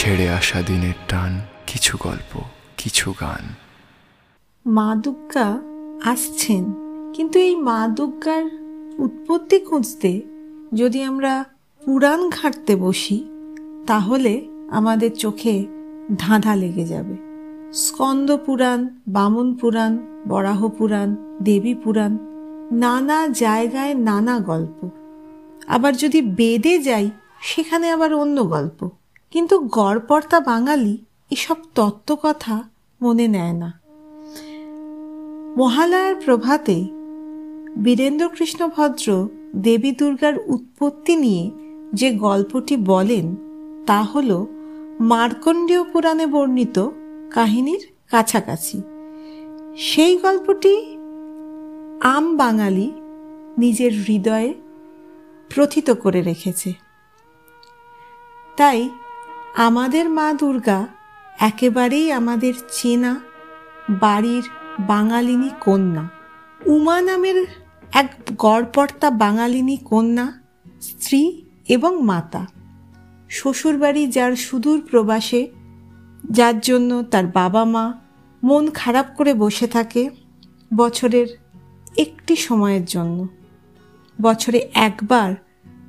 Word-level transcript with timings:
ছেড়ে 0.00 0.28
আসা 0.28 0.62
দিনের 0.62 0.92
টান, 1.08 1.40
কিছু 1.66 1.96
গল্প, 2.00 2.38
কিছু 2.76 3.14
গান। 3.20 3.44
মা 4.66 4.94
দুর্গা 4.94 5.58
আসছেন, 6.04 6.64
কিন্তু 7.14 7.38
এই 7.38 7.56
মা 7.56 7.88
দুর্গার 7.88 8.44
উৎপত্তি 8.98 9.58
খুঁজতে 9.58 10.20
যদি 10.74 11.02
আমরা 11.02 11.44
পুরাণ 11.86 12.30
ঘাঁটতে 12.30 12.76
বসি, 12.76 13.24
তাহলে 13.86 14.48
আমাদের 14.70 15.10
চোখে 15.14 15.66
ধাঁধা 16.18 16.56
লেগে 16.56 16.84
যাবে। 16.84 17.16
স্কন্দ 17.72 18.36
পুরাণ, 18.36 18.88
বামন 19.08 19.54
পুরাণ, 19.54 19.98
বরাহ 20.28 20.68
পুরাণ, 20.68 21.16
দেবী 21.42 21.74
পুরাণ, 21.74 22.18
নানা 22.72 23.28
জায়গায় 23.28 23.94
নানা 23.94 24.38
গল্প। 24.40 24.88
আবার 25.68 25.96
যদি 25.96 26.22
বেদে 26.22 26.78
যাই, 26.78 27.10
সেখানে 27.40 27.90
আবার 27.90 28.14
অন্য 28.14 28.44
গল্প। 28.44 28.88
কিন্তু 29.30 29.58
গড়পর্তা 29.58 30.40
বাঙালি 30.40 31.04
এসব 31.30 31.56
তত্ত্বকথা 31.74 32.62
মনে 33.02 33.28
নেয় 33.28 33.52
না। 33.52 33.80
মহালয়ার 35.56 36.14
প্রভাতে 36.14 36.84
বীরেন্দ্রকৃষ্ণ 37.76 38.68
ভদ্র 38.68 39.28
দেবী 39.56 39.92
দুর্গার 39.92 40.34
উৎপত্তি 40.46 41.16
নিয়ে 41.16 41.50
যে 41.94 42.10
গল্পটি 42.10 42.76
বলেন, 42.76 43.36
তা 43.86 44.02
হল 44.02 44.46
মার্কণ্ডীয় 45.00 45.84
পুরাণে 45.84 46.26
বর্ণিত 46.26 46.88
কাহিনীর 47.30 47.82
কাছাকাছি। 48.10 48.82
সেই 49.76 50.16
গল্পটি 50.16 50.74
আম 52.00 52.36
বাঙালি 52.36 52.92
নিজের 53.58 53.92
হৃদয়ে 53.92 54.54
প্রথিত 55.54 55.90
করে 55.90 56.22
রেখেছে। 56.22 56.72
তাই 58.56 58.90
আমাদের 59.60 60.10
মা 60.10 60.32
দুর্গা 60.32 60.86
একেবারেই 61.38 62.12
আমাদের 62.12 62.54
চেনা 62.72 63.20
বাড়ির 63.90 64.42
বাঙালিনী 64.80 65.50
কন্যা। 65.60 66.08
উমা 66.66 67.00
নামের 67.00 67.46
এক 67.92 68.14
গড়পর্তা 68.38 69.10
বাঙালিনী 69.10 69.76
কন্যা, 69.76 70.32
স্ত্রী 70.82 71.42
এবং 71.68 72.02
মাতা। 72.02 72.46
শ্বশুরবাড়ি 73.30 74.06
যার 74.06 74.36
সুদূর 74.36 74.80
প্রবাসে, 74.90 75.48
যার 76.30 76.60
জন্য 76.60 77.02
তার 77.02 77.26
বাবা 77.26 77.64
মা 77.64 77.94
মন 78.44 78.70
খারাপ 78.70 79.06
করে 79.16 79.34
বসে 79.34 79.66
থাকে 79.66 80.10
বছরের 80.76 81.26
একটি 81.96 82.36
সময়ের 82.36 82.84
জন্য। 82.84 83.28
বছরে 84.22 84.68
একবার 84.74 85.34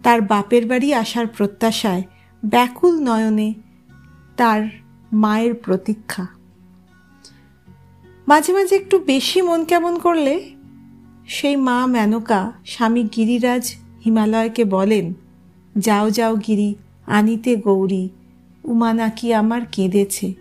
তার 0.03 0.21
বাপের 0.21 0.65
বাড়ি 0.65 0.93
আসার 0.93 1.27
প্রত্যাশায় 1.27 2.03
ব্যাকুল 2.45 2.99
নয়নে 2.99 3.53
তার 4.37 4.61
মায়ের 5.13 5.53
প্রতীক্ষা। 5.53 6.27
মাঝে 8.27 8.53
মাঝে 8.53 8.75
একটু 8.75 8.99
বেশি 8.99 9.41
মন 9.41 9.65
কেমন 9.65 9.99
করলে 9.99 10.51
সেই 11.27 11.55
মা 11.55 11.85
মেনকা 11.85 12.51
স্বামী 12.65 13.03
গিরিরাজ 13.03 13.75
হিমালয়কে 14.05 14.65
বলেন, 14.65 15.13
যাও 15.77 16.09
যাও 16.09 16.35
গিরি, 16.35 16.75
আনিতে 17.07 17.55
গৌরী, 17.55 18.09
উমা 18.63 18.93
নাকি 18.93 19.33
আমার 19.33 19.61
কেঁদেছে। 19.71 20.33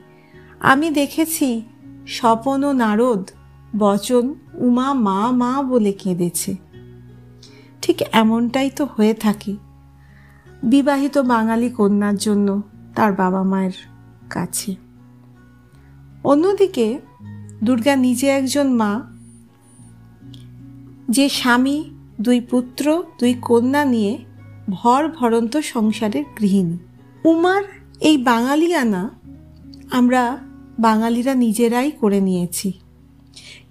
আমি 0.60 0.90
দেখেছি 0.90 1.62
স্বপন 2.06 2.64
ও 2.64 2.72
নারদ 2.72 3.30
বচন 3.78 4.34
উমা 4.54 4.92
মা 4.92 5.30
মা 5.30 5.62
বলে 5.62 5.92
কেঁদেছে। 5.92 6.56
ঠিক 7.82 8.02
এমনটাই 8.12 8.70
তো 8.70 8.88
হয়ে 8.96 9.14
থাকে। 9.14 9.69
বিবাহিত 10.62 11.18
বাঙালি 11.18 11.70
কন্যার 11.70 12.16
জন্য 12.16 12.62
তার 12.96 13.12
বাবা 13.12 13.42
মায়ের 13.42 13.72
কাছে। 14.30 14.74
অন্যদিকে 16.24 17.00
দুর্গা 17.64 17.96
নিজে 17.96 18.28
একজন 18.28 18.72
মা। 18.72 19.02
যে 21.08 21.28
স্বামী, 21.28 21.84
দুই 22.20 22.40
পুত্র, 22.40 23.02
দুই 23.20 23.34
কন্যা 23.34 23.84
নিয়ে 23.84 24.18
ভর 24.70 25.08
ভরন্ত 25.08 25.56
সংসারের 25.56 26.24
গৃহিণী। 26.40 26.78
উমার 27.24 27.62
এই 28.00 28.16
বাঙালিয়ানা 28.16 29.10
আমরা 29.90 30.38
বাঙালিরা 30.78 31.34
নিজেরাই 31.34 31.90
করে 31.90 32.20
নিয়েছি। 32.20 32.72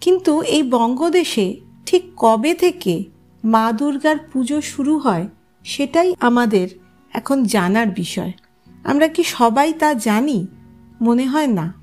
কিন্তু 0.01 0.41
এই 0.41 0.63
বঙ্গদেশে 0.63 1.59
ঠিক 1.85 2.03
কবে 2.17 2.53
থেকে 2.53 3.03
মা 3.44 3.71
দুর্গার 3.71 4.17
পুজো 4.17 4.61
শুরু 4.61 4.97
হয়, 4.97 5.27
সেটাই 5.63 6.16
আমাদের 6.19 6.78
এখন 7.13 7.43
জানার 7.43 7.87
বিষয়। 7.87 8.31
আমরা 8.83 9.07
কি 9.07 9.23
সবাই 9.23 9.73
তা 9.73 9.93
জানি? 9.93 10.47
মনে 11.01 11.25
হয় 11.25 11.47
না। 11.47 11.73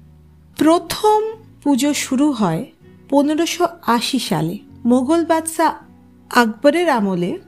প্রথম 0.56 1.22
পুজো 1.62 1.94
শুরু 1.94 2.32
হয় 2.32 2.66
পনেরোশো 3.10 3.68
আশি 3.86 4.18
সালে। 4.18 4.58
মোগল 4.84 5.24
বাদশাহ 5.24 5.74
আকবরের 6.30 6.88
আমলে 6.88 7.38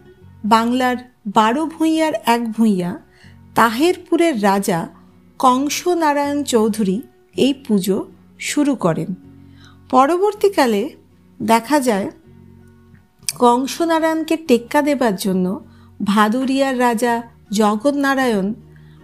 বাংলার 0.45 0.97
বারো 1.27 1.67
ভূঁইয়ার 1.67 2.13
এক 2.27 2.53
ভূঁইয়া 2.53 2.99
তাহেরপুরের 3.55 4.43
রাজা 4.43 4.89
কংস 5.39 5.89
নারায়ণ 5.89 6.45
চৌধুরী 6.45 7.03
এই 7.37 7.55
পুজো 7.55 8.07
শুরু 8.39 8.75
করেন। 8.75 9.15
পরবর্তীকালে 9.91 10.91
দেখা 11.43 11.81
যায় 11.81 12.11
কংসনারায়ণকে 13.39 14.37
টেক্কা 14.37 14.83
দেবার 14.83 15.17
জন্য 15.17 15.65
ভাদুরিয়ার 16.05 16.81
রাজা 16.81 17.23
জগৎনারায়ণ 17.53 18.55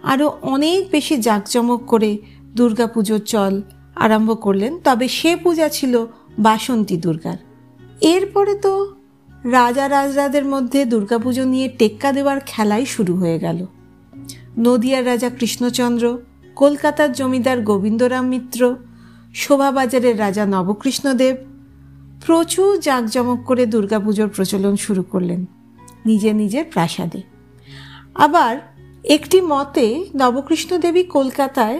আরও 0.03 0.39
অনেক 0.41 0.91
বেশি 0.91 1.17
জাঁকজমক 1.17 1.85
করে 1.85 2.17
দুর্গাপুজোর 2.55 3.19
চল 3.19 3.61
আরম্ভ 3.95 4.41
করলেন, 4.41 4.79
তবে 4.83 5.07
সে 5.07 5.35
পূজা 5.35 5.69
ছিল 5.69 6.05
বাসন্তী 6.39 6.97
দুর্গার। 6.97 7.37
এরপরে 8.01 8.55
তো 8.55 8.95
রাজা 9.43 9.89
রাজরাদের 9.89 10.45
মধ্যে 10.45 10.85
দুর্গাপুজো 10.85 11.43
নিয়ে 11.43 11.69
টেক্কা 11.77 12.11
দেওয়ার 12.11 12.39
খেলাই 12.45 12.85
শুরু 12.85 13.15
হয়ে 13.15 13.39
গেল। 13.39 13.65
নদিয়ার 14.59 15.05
রাজা 15.05 15.29
কৃষ্ণচন্দ্র, 15.29 16.17
কলকাতার 16.55 17.13
জমিদার 17.13 17.61
গোবিন্দরাম 17.61 18.25
মিত্র, 18.25 18.75
শোভাবাজারের 19.33 20.19
রাজা 20.19 20.45
নবকৃষ্ণদেব 20.45 21.35
প্রচুর 22.25 22.79
জাঁকজমক 22.79 23.43
করে 23.43 23.65
দুর্গাপুজোর 23.65 24.27
প্রচলন 24.27 24.75
শুরু 24.75 25.03
করলেন 25.03 25.45
নিজে 26.05 26.33
নিজের 26.33 26.65
প্রাসাদে। 26.71 27.34
আবার 28.15 28.53
একটি 29.05 29.37
মতে 29.41 29.85
নবকৃষ্ণ 30.15 30.71
দেবী 30.77 31.03
কলকাতায় 31.17 31.79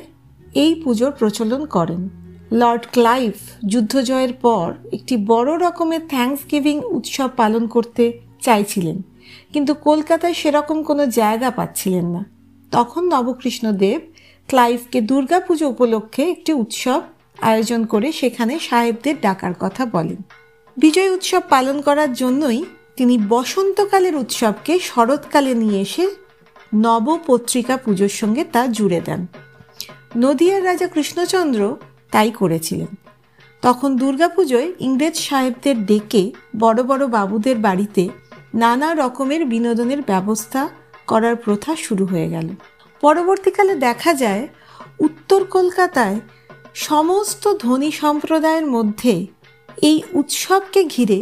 এই 0.53 0.72
পুজোর 0.84 1.12
প্রচলন 1.12 1.62
করেন। 1.66 2.01
লর্ড 2.51 2.84
ক্লাইভ 2.91 3.34
যুদ্ধজয়ের 3.66 4.34
পর 4.45 4.66
একটি 4.94 5.16
বড় 5.31 5.51
রকমের 5.66 6.03
থ্যাংকস 6.09 6.41
গিভিং 6.51 6.78
উৎসব 6.97 7.29
পালন 7.38 7.63
করতে 7.68 8.03
চাইছিলেন, 8.41 8.97
কিন্তু 9.53 9.72
কলকাতায় 9.88 10.34
সেরকম 10.34 10.78
কোনো 10.84 11.03
জায়গা 11.19 11.50
পাচ্ছিলেন 11.51 12.06
না। 12.06 12.22
তখন 12.72 13.03
নবকৃষ্ণ 13.13 13.66
দেব 13.84 14.00
ক্লাইভকে 14.50 15.00
দুর্গাপুজো 15.01 15.66
উপলক্ষে 15.69 16.24
একটি 16.31 16.51
উৎসব 16.53 17.01
আয়োজন 17.41 17.81
করে 17.85 18.07
সেখানে 18.12 18.53
সাহেবদের 18.68 19.16
ডাকার 19.22 19.53
কথা 19.59 19.84
বলেন। 19.85 20.19
বিজয় 20.78 21.09
উৎসব 21.16 21.41
পালন 21.50 21.78
করার 21.81 22.12
জন্যই 22.13 22.59
তিনি 22.97 23.16
বসন্তকালের 23.34 24.16
উৎসবকে 24.16 24.74
শরৎকালে 24.90 25.53
নিয়ে 25.63 25.79
এসে 25.81 26.06
নবপত্রিকা 26.75 27.78
পুজোর 27.78 28.09
সঙ্গে 28.09 28.44
তা 28.44 28.68
জুড়ে 28.68 29.02
দেন। 29.02 29.25
নদিয়ার 30.18 30.66
রাজা 30.66 30.88
কৃষ্ণচন্দ্র 30.88 31.75
তাই 32.12 32.31
করেছিলেন। 32.31 32.96
তখন 33.62 33.98
দুর্গাপুজোয় 33.98 34.74
ইংরেজ 34.80 35.16
সাহেবদের 35.16 35.86
ডেকে 35.86 36.31
বড় 36.60 36.83
বড় 36.83 37.07
বাবুদের 37.07 37.57
বাড়িতে 37.57 38.10
নানা 38.54 38.94
রকমের 38.94 39.45
বিনোদনের 39.45 40.01
ব্যবস্থা 40.01 40.69
করার 41.07 41.36
প্রথা 41.36 41.75
শুরু 41.75 42.06
হয়ে 42.06 42.30
গেল। 42.30 42.50
পরবর্তীকালে 43.01 43.75
দেখা 43.75 44.13
যায়, 44.13 44.48
উত্তর 45.00 45.44
কলকাতায় 45.44 46.19
সমস্ত 46.74 47.57
ধনী 47.57 47.92
সম্প্রদায়ের 47.92 48.66
মধ্যে 48.66 49.27
এই 49.81 50.01
উৎসবকে 50.13 50.83
ঘিরে 50.83 51.22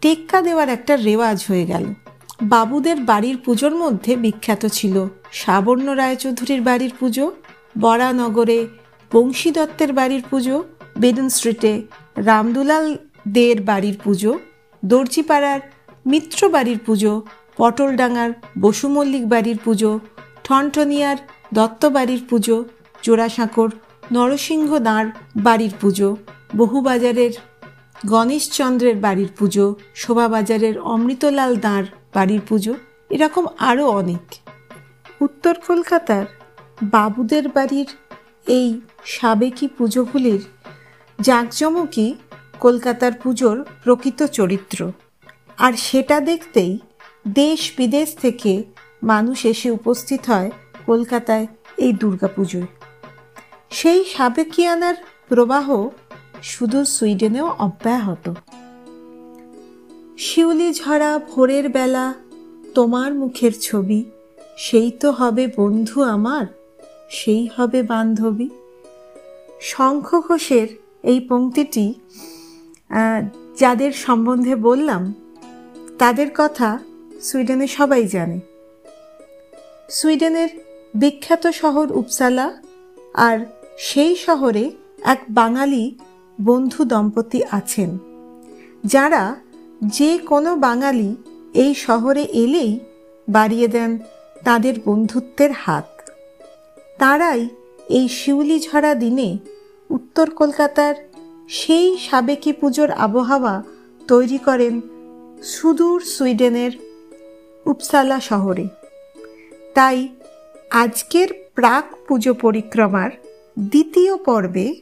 টেক্কা 0.00 0.42
দেওয়ার 0.42 0.68
একটা 0.68 0.96
রেওয়াজ 0.96 1.44
হয়ে 1.48 1.66
গেল। 1.66 1.94
বাবুদের 2.42 3.04
বাড়ির 3.04 3.36
পুজোর 3.44 3.74
মধ্যে 3.76 4.16
বিখ্যাত 4.16 4.66
ছিল। 4.66 5.06
সাবর্ণ 5.32 5.94
রায়চৌধুরীর 5.94 6.62
বাড়ির 6.62 6.92
পুজো 7.00 7.32
বরানগরে 7.80 8.66
বংশী 9.12 9.50
দত্তের 9.50 9.92
বাড়ির 9.92 10.22
পুজো, 10.30 10.64
বেদুন 10.98 11.28
স্ট্রিটে 11.28 11.82
রামদুলাল 12.16 12.96
দের 13.28 13.62
বাড়ির 13.62 13.96
পুজো, 14.04 14.38
দর্জিপাড়ার 14.84 15.60
মিত্র 16.06 16.48
বাড়ির 16.48 16.78
পুজো, 16.86 17.22
পটলডাঙ্গার 17.56 18.30
বসু 18.60 18.88
মল্লিক 18.88 19.28
বাড়ির 19.28 19.58
পুজো, 19.64 20.00
ঠনঠনিয়ার 20.44 21.16
দত্ত 21.54 21.86
বাড়ির 21.86 22.22
পুজো, 22.30 22.64
জোড়াসাঁকোর 23.02 23.70
নরসিংহ 24.12 24.78
দাঁড় 24.78 25.10
বাড়ির 25.36 25.72
পুজো, 25.80 26.16
বহুবাজারের 26.56 27.32
গণেশচন্দ্রের 28.06 28.96
বাড়ির 28.96 29.28
পুজো, 29.38 29.74
শোভাবাজারের 29.94 30.78
অমৃতলাল 30.78 31.56
দাঁড় 31.56 31.86
বাড়ির 32.14 32.40
পুজো, 32.48 32.74
এরকম 33.10 33.46
আরও 33.58 33.84
অনেক। 33.90 34.24
উত্তর 35.20 35.54
কলকাতার 35.66 36.26
বাবুদের 36.82 37.48
বাড়ির 37.48 37.86
এই 38.46 38.80
সাবেকি 39.04 39.68
পুজোগুলির 39.68 40.42
জাঁকজমকই 41.20 42.14
কলকাতার 42.60 43.12
পুজোর 43.12 43.64
প্রকৃত 43.84 44.22
চরিত্র। 44.22 44.92
আর 45.58 45.72
সেটা 45.72 46.20
দেখতেই 46.20 46.78
দেশ 47.28 47.60
বিদেশ 47.76 48.08
থেকে 48.14 48.52
মানুষ 49.02 49.46
এসে 49.46 49.70
উপস্থিত 49.70 50.20
হয় 50.26 50.50
কলকাতায় 50.86 51.46
এই 51.76 51.92
দুর্গাপুজোয় 51.92 52.68
সেই 53.70 54.04
সাবেকিয়ানার 54.04 54.94
প্রবাহ 55.28 55.66
শুধু 56.42 56.84
সুইডেনেও 56.84 57.48
অব্যাহত। 57.58 58.24
শিউলি 60.16 60.68
ঝরা 60.74 61.18
ভোরের 61.30 61.68
বেলা 61.68 62.14
তোমার 62.74 63.10
মুখের 63.14 63.54
ছবি। 63.60 64.00
সেই 64.58 64.90
তো 65.00 65.08
হবে 65.10 65.44
বন্ধু 65.56 65.98
আমার, 66.02 66.46
সেই 67.10 67.48
হবে 67.56 67.80
বান্ধবী। 67.82 68.48
শঙ্খ 69.60 70.08
ঘোষের 70.28 70.68
এই 71.02 71.18
পংক্তিটি 71.30 71.86
যাদের 73.58 73.92
সম্বন্ধে 73.92 74.54
বললাম, 74.68 75.02
তাদের 75.98 76.28
কথা 76.34 76.78
সুইডেনে 77.22 77.66
সবাই 77.66 78.04
জানে। 78.06 78.38
সুইডেনের 79.90 80.50
বিখ্যাত 80.94 81.44
শহর 81.60 81.86
উপসালা 82.00 82.46
আর 83.14 83.36
সেই 83.78 84.14
শহরে 84.16 84.64
এক 85.04 85.20
বাঙালি 85.30 85.84
বন্ধু 86.38 86.80
দম্পতি 86.84 87.40
আছেন, 87.50 87.90
যারা 88.84 89.24
যে 89.82 90.18
কোনো 90.18 90.56
বাঙালি 90.56 91.16
এই 91.54 91.74
শহরে 91.74 92.22
এলেই 92.22 92.78
বাড়িয়ে 93.28 93.68
দেন 93.68 93.98
তাদের 94.44 94.74
বন্ধুত্বের 94.84 95.52
হাত। 95.52 95.84
তারাই 96.98 97.48
এই 97.88 98.08
শিউলি 98.08 98.60
ঝরা 98.60 98.94
দিনে 98.94 99.38
উত্তর 99.90 100.30
কলকাতার 100.30 100.94
সেই 101.48 101.98
সাবেকি 101.98 102.52
পুজোর 102.52 102.90
আবহাওয়া 102.90 103.62
তৈরি 104.08 104.38
করেন 104.38 104.80
সুদূর 105.42 106.00
সুইডেনের 106.00 106.72
উপসালা 107.66 108.20
শহরে। 108.20 108.68
তাই 109.74 110.08
আজকের 110.70 111.28
প্রাক 111.54 111.84
পুজো 112.08 112.34
পরিক্রমার 112.34 113.10
দ্বিতীয় 113.58 114.16
পর্বে 114.16 114.74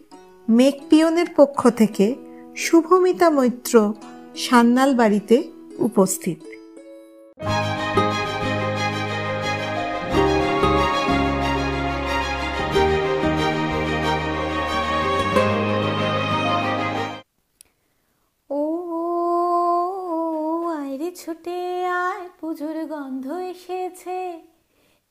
মেকপিয়নের 0.48 1.26
পক্ষ 1.36 1.68
থেকে 1.68 2.14
শুভমিতা 2.56 3.30
মৈত্র 3.30 3.94
সান্নাল 4.36 4.94
বাড়িতে 4.94 5.50
উপস্থিত। 5.78 6.38
ছুটে, 21.14 21.86
আয়, 21.86 22.28
পুজোর 22.40 22.86
গন্ধ 22.86 23.32
এসেছে। 23.32 24.42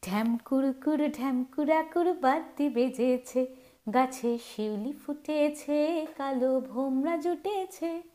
ঢ্যামকুরকুর 0.06 1.10
ঢ্যামকুরাকুর 1.10 2.14
বাদ্যি 2.14 2.70
বেজেছে। 2.70 3.56
গাছে 3.94 4.38
শিউলি 4.38 4.94
ফুটেছে, 5.06 6.06
কালো 6.18 6.60
ভোমরা 6.60 7.18
জুটেছে। 7.18 8.09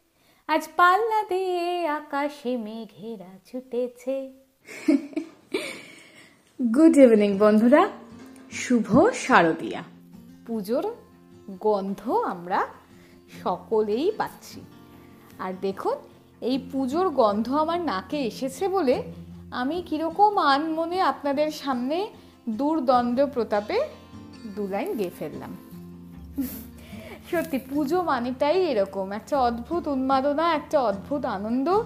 আজ 0.48 0.64
পাল্লা 0.76 1.20
দিয়ে 1.28 1.88
আকাশে 1.88 2.52
মেঘেরা 2.56 3.32
ছুটেছে 3.46 4.16
গুড 6.74 6.96
ইভিনিং 6.96 7.30
বন্ধুরা। 7.38 7.82
শুভ 8.52 8.88
শারদিয়া। 9.24 9.82
পুজোর 10.46 10.86
গন্ধ 11.60 12.00
আমরা 12.10 12.60
সকলেই 13.42 14.12
পাচ্ছি। 14.16 14.60
আর 15.38 15.52
দেখুন 15.60 15.96
এই 16.40 16.56
পুজোর 16.72 17.06
গন্ধ 17.20 17.48
আমার 17.54 17.80
নাকে 17.80 18.18
এসেছে 18.20 18.64
বলে 18.68 18.96
আমি 19.50 19.76
কীরকম 19.86 20.32
আন 20.52 20.62
মনে 20.72 20.98
আপনাদের 21.00 21.50
সামনে 21.50 21.98
দুর্দণ্ড 22.48 23.18
প্রতাপে 23.34 23.78
দু 24.46 24.66
লাইন 24.66 24.90
গেয়ে 24.96 25.14
ফেললাম। 25.18 25.52
সত্যি, 27.30 27.58
পুজো 27.58 28.02
মানেটাই 28.02 28.58
এরকম। 28.66 29.12
একটা 29.12 29.38
অদ্ভুত 29.38 29.88
উন্মাদনা, 29.88 30.54
একটা 30.54 30.80
অদ্ভুত 30.80 31.24
আনন্দ। 31.24 31.82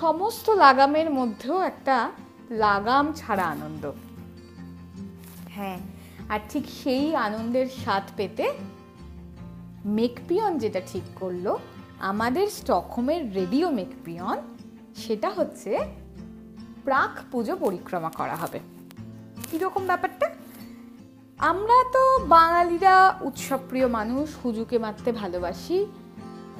সমস্ত 0.00 0.50
লাগামের 0.50 1.10
মধ্যেও 1.10 1.60
একটা 1.60 2.10
লাগাম 2.50 3.12
ছাড়া 3.12 3.44
আনন্দ। 3.44 3.92
হ্যাঁ 5.48 5.78
আর 6.28 6.40
ঠিক 6.48 6.64
সেই 6.82 7.16
আনন্দের 7.16 7.66
স্বাদ 7.66 8.02
পেতে 8.16 8.52
মেকপিয়ন 9.84 10.58
যেটা 10.58 10.80
ঠিক 10.86 11.02
করল, 11.20 11.56
আমাদের 12.00 12.46
স্টকহোমের 12.48 13.34
রেডিও 13.34 13.70
মেকপিয়ন, 13.70 14.38
সেটা 14.96 15.30
হচ্ছে 15.30 15.78
প্রাক 16.84 17.20
পুজো 17.32 17.56
পরিক্রমা 17.56 18.10
করা 18.10 18.36
হবে। 18.36 18.60
কীরকম 19.50 19.86
ব্যাপারটা? 19.86 20.30
আমরা 21.40 21.78
তো 21.94 22.02
বাঙালিরা 22.36 22.94
উৎসবপ্রিয় 23.28 23.88
মানুষ, 23.98 24.26
হুজুকে 24.42 24.76
মারতে 24.84 25.10
ভালোবাসি। 25.20 25.78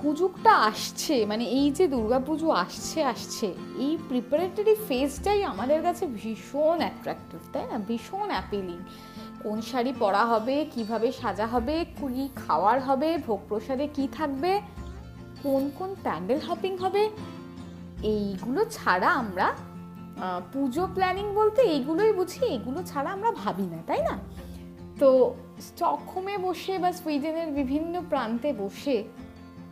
হুজুকটা 0.02 0.52
আসছে 0.70 1.14
মানে 1.30 1.44
এই 1.58 1.68
যে 1.76 1.84
দুর্গাপুজো 1.94 2.48
আসছে 2.64 2.98
আসছে, 3.12 3.46
এই 3.84 3.92
প্রিপারেটরি 4.08 4.74
ফেজটাই 4.88 5.40
আমাদের 5.52 5.80
কাছে 5.86 6.04
ভীষণ 6.20 6.78
অ্যাট্রাক্টিভ 6.84 7.40
তাই 7.52 7.66
না? 7.70 7.76
ভীষণ 7.88 8.28
অ্যাপিলিং 8.34 8.78
কোন 9.42 9.56
শাড়ি 9.70 9.92
পরা 10.02 10.22
হবে, 10.32 10.56
কীভাবে 10.74 11.08
সাজা 11.20 11.46
হবে, 11.54 11.76
কী 11.98 12.24
খাওয়ার 12.42 12.78
হবে, 12.88 13.08
ভোগ 13.26 13.40
প্রসাদে 13.48 13.86
কি 13.96 14.04
থাকবে, 14.18 14.52
কোন 15.42 15.62
কোন 15.78 15.90
প্যান্ডেল 16.04 16.40
হপিং 16.48 16.72
হবে, 16.84 17.02
এইগুলো 18.14 18.60
ছাড়া 18.76 19.08
আমরা 19.22 19.46
পুজো 20.52 20.84
প্ল্যানিং 20.94 21.26
বলতে 21.40 21.60
এইগুলোই 21.74 22.12
বুঝি, 22.18 22.42
এগুলো 22.56 22.80
ছাড়া 22.90 23.10
আমরা 23.16 23.30
ভাবি 23.42 23.66
না, 23.72 23.80
তাই 23.90 24.02
না? 24.10 24.16
তো 25.00 25.10
স্টকহোমে 25.66 26.36
বসে 26.38 26.74
বা 26.78 26.90
সুইডেনের 26.92 27.50
বিভিন্ন 27.52 27.94
প্রান্তে 28.10 28.50
বসে 28.52 28.96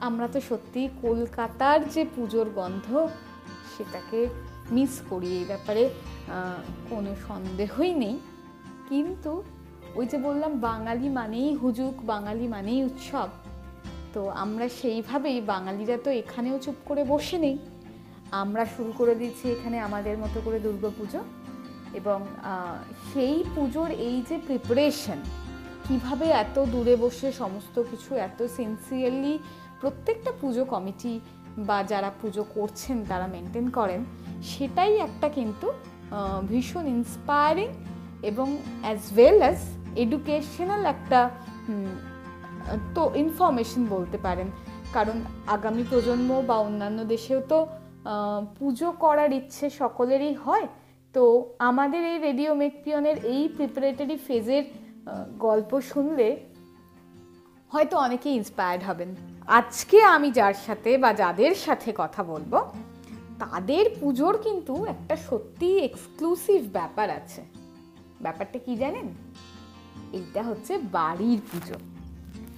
আমরা 0.00 0.26
তো 0.34 0.38
সত্যি 0.40 0.82
কলকাতার 1.02 1.80
যে 1.94 2.02
পুজোর 2.16 2.48
গন্ধ, 2.58 2.88
সেটাকে 3.72 4.20
মিস 4.70 4.92
করি 5.10 5.30
এই 5.40 5.44
ব্যাপারে 5.44 5.82
কোনো 6.90 7.10
সন্দেহই 7.28 7.92
নেই। 7.94 8.16
কিন্তু 8.88 9.32
ওই 9.94 10.06
যে 10.06 10.18
বললাম, 10.18 10.52
বাঙালি 10.68 11.08
মানেই 11.08 11.54
হুজুক 11.54 11.94
বাঙালি 12.12 12.46
মানেই 12.48 12.80
উৎসব। 12.84 13.28
তো 14.14 14.20
আমরা 14.44 14.68
সেইভাবেই, 14.68 15.38
বাঙালিরা 15.52 15.96
তো 16.04 16.10
এখানেও 16.10 16.58
চুপ 16.64 16.78
করে 16.88 17.04
বসে 17.04 17.38
নেই। 17.38 17.56
আমরা 18.42 18.64
শুরু 18.74 18.92
করে 18.98 19.14
দিচ্ছি 19.14 19.44
এখানে 19.50 19.76
আমাদের 19.80 20.16
মতো 20.18 20.38
করে 20.44 20.58
দুর্গাপুজো 20.60 21.20
এবং 22.00 22.18
সেই 23.10 23.36
পুজোর 23.54 23.90
এই 24.08 24.16
যে 24.28 24.36
প্রিপারেশন 24.46 25.18
কীভাবে 25.86 26.26
এত 26.44 26.56
দূরে 26.72 26.94
বসে 27.04 27.28
সমস্ত 27.40 27.76
কিছু, 27.90 28.10
এত 28.28 28.38
সিনসিয়ারলি 28.56 29.34
প্রত্যেকটা 29.80 30.30
পুজো 30.40 30.62
কমিটি 30.72 31.12
বা 31.68 31.78
যারা 31.90 32.10
পুজো 32.20 32.42
করছেন, 32.56 32.96
তারা 33.10 33.26
মেনটেন 33.34 33.66
করেন, 33.78 34.00
সেটাই 34.50 34.92
একটা 35.06 35.26
কিন্তু 35.36 35.66
ভীষণ 36.50 36.84
ইন্সপায়ারিং 36.96 37.68
এবং 38.30 38.46
অ্যাজ 38.84 39.00
ওয়েল 39.14 39.38
অ্যাজ 39.44 39.60
এডুকেশনাল 40.04 40.82
একটা 40.94 41.20
তো 42.96 43.02
ইনফরমেশন 43.22 43.82
বলতে 43.94 44.18
পারেন। 44.26 44.48
কারণ 44.96 45.16
আগামী 45.56 45.82
প্রজন্ম 45.90 46.30
বা 46.48 46.56
অন্যান্য 46.66 46.98
দেশেও 47.14 47.40
তো 47.52 47.58
পুজো 48.58 48.88
করার 49.04 49.30
ইচ্ছে 49.40 49.66
সকলেরই 49.80 50.34
হয় 50.44 50.66
তো 51.16 51.54
আমাদের 51.58 52.04
এই 52.04 52.18
রেডিও 52.18 52.54
মেকপিয়নের 52.54 53.24
এই 53.24 53.48
প্রিপারেটরি 53.48 54.16
ফেজের 54.26 54.62
গল্প 55.38 55.80
শুনলে 55.80 56.40
হয়তো 57.68 57.98
অনেকেই 57.98 58.34
ইন্সপায়ার্ড 58.34 58.84
হবেন। 58.84 59.14
আজকে 59.46 60.02
আমি 60.02 60.30
যার 60.30 60.54
সাথে 60.54 60.98
বা 60.98 61.12
যাদের 61.12 61.54
সাথে 61.54 61.92
কথা 61.96 62.24
বলব, 62.24 62.58
তাদের 63.38 63.86
পুজোর 64.00 64.38
কিন্তু 64.38 64.84
একটা 64.84 65.16
সত্যি 65.16 65.78
এক্সক্লুসিভ 65.78 66.72
ব্যাপার 66.72 67.10
আছে। 67.10 67.44
ব্যাপারটা 68.22 68.58
কি 68.58 68.76
জানেন? 68.76 69.08
এইটা 70.12 70.42
হচ্ছে 70.42 70.78
বাড়ির 70.78 71.40
পুজো। 71.52 71.74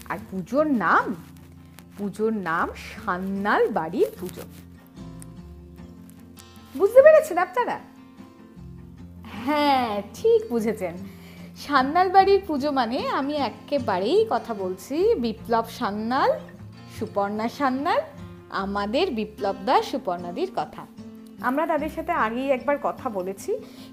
আর 0.08 0.18
পুজোর 0.30 0.66
নাম 0.66 1.14
পুজোর 1.98 2.32
নাম 2.32 2.68
সান্নাল 2.74 3.68
বাড়ির 3.68 4.06
পুজো। 4.20 4.42
বুঝতে 6.78 7.02
পেরেছেন 7.02 7.38
আপনারা? 7.38 7.80
হ্যাঁ 9.49 9.90
ঠিক 10.19 10.40
বুঝেছেন। 10.52 10.95
সান্নাল 11.64 12.09
বাড়ির 12.17 12.40
পুজো 12.49 12.71
মানে 12.81 12.99
আমি 13.21 13.35
একেবারেই 13.50 14.21
কথা 14.35 14.52
বলছি 14.62 14.97
বিপ্লব 15.25 15.67
সান্নাল 15.78 16.31
সুপর্ণা 16.97 17.47
সান্যাল, 17.59 18.00
আমাদের 18.62 19.07
বিপ্লব 19.19 19.57
দাস 19.69 19.83
সুপর্ণাদির 19.90 20.50
কথা। 20.59 20.83
আমরা 21.49 21.64
তাদের 21.73 21.93
সাথে 21.97 22.12
আগেই 22.26 22.49
একবার 22.57 22.78
কথা 22.87 23.07
বলেছি, 23.19 23.52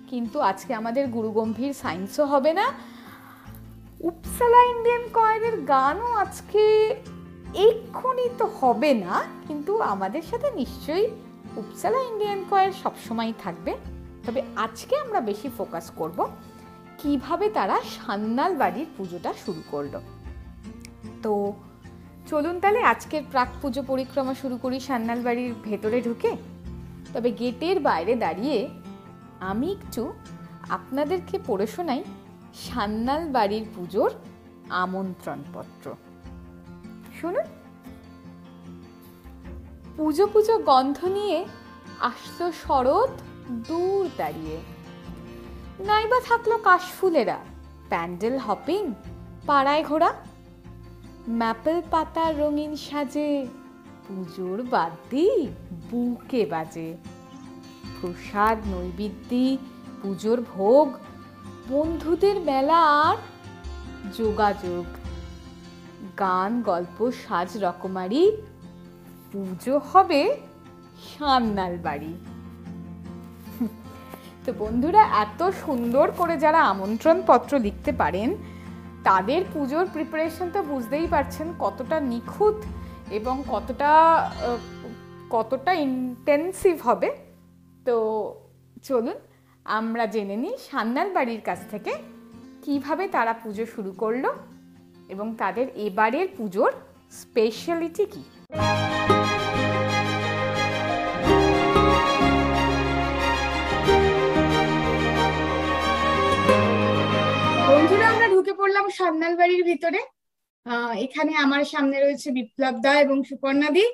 কিন্তু 0.10 0.38
আজকে 0.52 0.72
আমাদের 0.82 1.06
গুরুগম্ভীর 1.16 1.74
সায়েন্সও 1.82 2.26
হবে 2.34 2.52
না। 2.60 2.66
উপসালা 4.10 4.62
ইন্ডিয়ান 4.74 5.04
কয়েনের 5.18 5.56
গানও 5.74 6.10
আজকে 6.24 6.64
এক্ষুনি 7.68 8.28
তো 8.40 8.46
হবে 8.60 8.92
না, 9.06 9.16
কিন্তু 9.48 9.72
আমাদের 9.94 10.24
সাথে 10.30 10.48
নিশ্চয়ই 10.62 11.08
উপসালা 11.62 12.00
ইন্ডিয়ান 12.10 12.40
কয়ের 12.52 12.74
সবসময় 12.84 13.34
থাকবে। 13.46 13.74
তবে 14.26 14.42
আজকে 14.56 14.98
আমরা 14.98 15.22
বেশি 15.22 15.50
ফোকাস 15.58 15.92
করব 15.96 16.28
কীভাবে 16.98 17.50
তারা 17.50 17.82
সান্নাল 17.96 18.56
বাড়ির 18.56 18.86
পুজোটা 18.98 19.34
শুরু 19.46 19.62
করল। 19.72 20.00
তো 21.24 21.54
চলুন 22.28 22.60
তাহলে 22.60 22.82
আজকের 22.82 23.24
প্রাক 23.32 23.48
পুজো 23.62 23.84
পরিক্রমা 23.88 24.34
শুরু 24.34 24.58
করি 24.58 24.80
সান্নাল 24.80 25.22
বাড়ির 25.22 25.54
ভেতরে 25.64 26.02
ঢুকে। 26.02 26.38
তবে 27.14 27.32
গেটের 27.32 27.80
বাইরে 27.80 28.16
দাঁড়িয়ে 28.16 28.70
আমি 29.40 29.72
একটু 29.72 30.14
আপনাদেরকে 30.70 31.40
পড়ে 31.48 31.68
শোনাই 31.68 32.04
সান্নাল 32.54 33.30
বাড়ির 33.32 33.66
পুজোর 33.76 34.12
আমন্ত্রণপত্র। 34.70 35.96
শুনুন। 37.22 37.44
পুজো 39.98 40.28
পুজো 40.28 40.58
গন্ধ 40.58 41.06
নিয়ে 41.06 41.46
আসলো 42.00 42.52
শরৎ 42.52 43.10
দূর 43.50 44.10
দাঁড়িয়ে। 44.18 44.58
নাইবা 45.80 46.20
থাকল 46.20 46.58
কাশফুলেরা, 46.64 47.38
প্যান্ডেল 47.90 48.38
হপিং, 48.38 48.94
পাড়ায় 49.46 49.84
ঘোরা। 49.84 50.14
ম্যাপেল 51.30 51.82
পাতা 51.92 52.32
রঙিন 52.32 52.76
সাজে, 52.76 53.48
পুজোর 54.08 54.64
বাদ্যি 54.64 55.48
বুকে 55.92 56.46
বাজে। 56.46 56.98
প্রসাদ, 58.02 58.58
নৈবেদ্যি, 58.68 59.58
পুজোর 60.02 60.44
ভোগ, 60.56 60.94
বন্ধুদের 61.70 62.40
মেলা 62.40 62.80
আর 62.80 63.18
যোগাযোগ। 64.18 64.86
গান, 66.20 66.62
গল্প, 66.62 67.12
সাজ 67.12 67.58
রকমারি। 67.58 68.32
পুজো 69.32 69.82
হবে 69.94 70.38
সান্নাল 71.04 71.78
বাড়ি। 71.78 72.14
তো 74.46 74.52
বন্ধুরা, 74.64 75.04
এত 75.26 75.42
সুন্দর 75.64 76.08
করে 76.20 76.36
যারা 76.46 76.60
আমন্ত্রণ 76.72 77.18
পত্র 77.30 77.52
লিখতে 77.66 77.92
পারেন, 78.02 78.30
তাদের 79.08 79.42
পুজোর 79.54 79.86
প্রিপারেশন 79.96 80.48
তো 80.56 80.60
বুঝতেই 80.72 81.08
পারছেন 81.14 81.48
কতটা 81.64 81.98
নিখুঁত 82.12 82.58
এবং 83.18 83.36
কতটা 83.54 83.92
কতটা 85.36 85.72
ইন্টেন্সিভ 85.88 86.76
হবে। 86.88 87.10
তো 87.88 87.96
চলুন, 88.88 89.18
আমরা 89.80 90.04
জেনে 90.14 90.38
নিই 90.44 90.56
সান্নাল 90.68 91.10
বাড়ির 91.18 91.42
কাছ 91.50 91.60
থেকে 91.72 91.92
কীভাবে 92.64 93.04
তারা 93.16 93.34
পুজো 93.42 93.66
শুরু 93.74 93.92
করল 94.02 94.26
এবং 95.14 95.28
তাদের 95.42 95.68
এবারের 95.88 96.28
পুজোর 96.38 96.72
স্পেশালিটি 97.22 98.06
কী। 98.14 98.24
পড়লাম 108.66 108.88
সান্নাল 108.98 109.34
বাড়ির 109.42 109.64
ভিতরে। 109.70 110.02
এখানে 111.06 111.32
আমার 111.46 111.64
সামনে 111.74 111.98
রয়েছে 112.00 112.28
বিপ্লব 112.38 112.76
দা 112.86 112.94
এবং 113.06 113.18
সুপর্ণা 113.30 113.70
দি। 113.76 113.86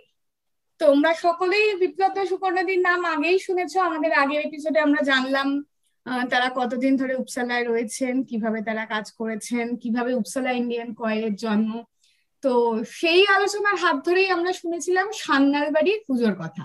তোমরা 0.81 1.11
সকলেই 1.25 1.67
বিপ্লব 1.81 2.11
দা, 2.17 2.23
সুপর্ণা 2.31 2.63
দির 2.69 2.81
নাম 2.89 2.99
আগেই 3.13 3.37
শুনেছ। 3.45 3.73
আমাদের 3.87 4.11
আগের 4.21 4.41
এপিসোডে 4.47 4.79
আমরা 4.87 5.01
জানলাম 5.11 5.47
তারা 6.31 6.47
কতদিন 6.59 6.93
ধরে 7.01 7.13
উপসালায় 7.21 7.65
রয়েছেন, 7.71 8.13
কীভাবে 8.29 8.59
তারা 8.67 8.83
কাজ 8.93 9.05
করেছেন, 9.19 9.65
কীভাবে 9.81 10.11
উপসালা 10.21 10.51
ইন্ডিয়ান 10.61 10.89
কয়েলের 11.01 11.35
জন্ম। 11.43 11.71
তো 12.43 12.51
সেই 12.99 13.21
আলোচনার 13.35 13.77
হাত 13.83 13.97
ধরেই 14.05 14.29
আমরা 14.35 14.51
শুনেছিলাম 14.61 15.07
সান্নাল 15.21 15.67
বাড়ির 15.75 15.99
পুজোর 16.07 16.35
কথা। 16.41 16.63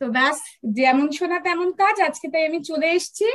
তো 0.00 0.04
ব্যাস, 0.16 0.38
যেমন 0.78 1.06
শোনা 1.18 1.38
তেমন 1.46 1.68
কাজ। 1.80 1.96
আজকে 2.08 2.26
তাই 2.32 2.44
আমি 2.48 2.60
চলে 2.70 2.88
এসেছি। 2.98 3.28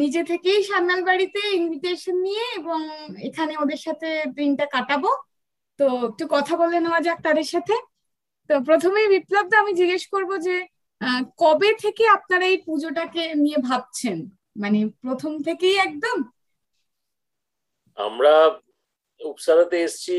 নিজে 0.00 0.22
থেকেই 0.24 0.60
সান্নাল 0.68 1.00
বাড়িতে 1.04 1.40
ইনভিটেশন 1.60 2.16
নিয়ে 2.26 2.44
এবং 2.60 2.80
এখানে 3.28 3.52
ওদের 3.62 3.80
সাথে 3.86 4.08
দিনটা 4.38 4.66
কাটাবো। 4.74 5.10
তো 5.78 5.86
একটু 6.08 6.24
কথা 6.30 6.54
বলে 6.56 6.78
নেওয়া 6.80 7.00
যাক 7.06 7.18
তাদের 7.26 7.48
সাথে। 7.54 7.74
তো 8.50 8.54
প্রথমেই 8.68 9.08
বিপ্লব 9.14 9.46
আমি 9.62 9.72
জিজ্ঞেস 9.80 10.04
করব 10.14 10.30
যে 10.46 10.56
কবে 11.42 11.70
থেকে 11.84 12.04
আপনারা 12.08 12.44
এই 12.52 12.58
পুজোটাকে 12.66 13.22
নিয়ে 13.34 13.58
ভাবছেন? 13.68 14.16
মানে 14.62 14.78
প্রথম 15.04 15.32
থেকেই 15.42 15.76
একদম? 15.86 16.18
আমরা 17.98 18.34
উপসালাতে 19.20 19.76
এসছি, 19.86 20.16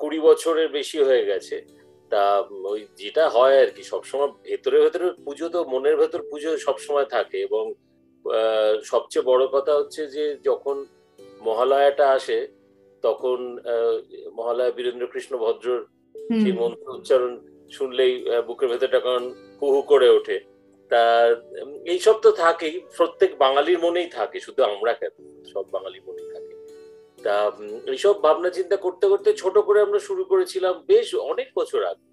কুড়ি 0.00 0.18
বছরের 0.20 0.68
বেশি 0.68 0.98
হয়ে 0.98 1.24
গেছে। 1.30 1.56
তা, 2.12 2.22
ওই 2.72 2.80
যেটা 3.00 3.24
হয় 3.28 3.56
আর 3.62 3.70
কি, 3.76 3.82
সবসময় 3.82 4.30
ভেতরে 4.48 4.78
ভেতরে 4.84 5.06
পুজো 5.26 5.46
তো 5.54 5.58
মনের 5.72 5.96
ভেতর 5.96 6.20
পুজো 6.30 6.50
সবসময় 6.66 7.04
থাকে 7.04 7.38
এবং 7.48 7.64
সবচেয়ে 8.84 9.28
বড় 9.30 9.46
কথা 9.46 9.72
হচ্ছে 9.74 10.06
যে 10.06 10.24
যখন 10.44 10.76
মহালয়াটা 11.40 12.06
আসে 12.10 12.38
তখন 13.02 13.38
মহালয়া 14.32 14.70
বীরেন্দ্র 14.70 15.06
কৃষ্ণ 15.06 15.32
ভদ্রর 15.36 15.80
সেই 16.40 16.52
মন্ত্র 16.52 16.96
উচ্চারণ 16.98 17.32
শুনলেই 17.70 18.12
বুকের 18.46 18.68
ভেতরটা 18.68 19.00
কারণ 19.00 19.24
হু 19.60 19.66
হু 19.74 19.82
করে 19.82 20.08
ওঠে। 20.10 20.36
তা 20.90 21.02
এইসব 21.84 22.16
তো 22.24 22.30
থাকেই 22.32 22.80
প্রত্যেক 22.96 23.30
বাঙালির 23.38 23.78
মনেই 23.78 24.08
থাকে 24.08 24.40
শুধু 24.40 24.60
আমরা 24.62 24.92
কেন? 24.92 25.14
সব 25.52 25.64
বাঙালির 25.70 26.02
মনেই 26.08 26.28
থাকে। 26.34 26.52
তা 27.24 27.34
এইসব 27.86 28.14
ভাবনা 28.22 28.50
চিন্তা 28.50 28.76
করতে 28.76 29.06
করতে 29.08 29.32
ছোট 29.32 29.58
করে 29.58 29.78
আমরা 29.80 29.98
শুরু 29.98 30.22
করেছিলাম 30.24 30.74
বেশ 30.86 31.14
অনেক 31.14 31.48
বছর 31.56 31.80
আগে। 31.84 32.06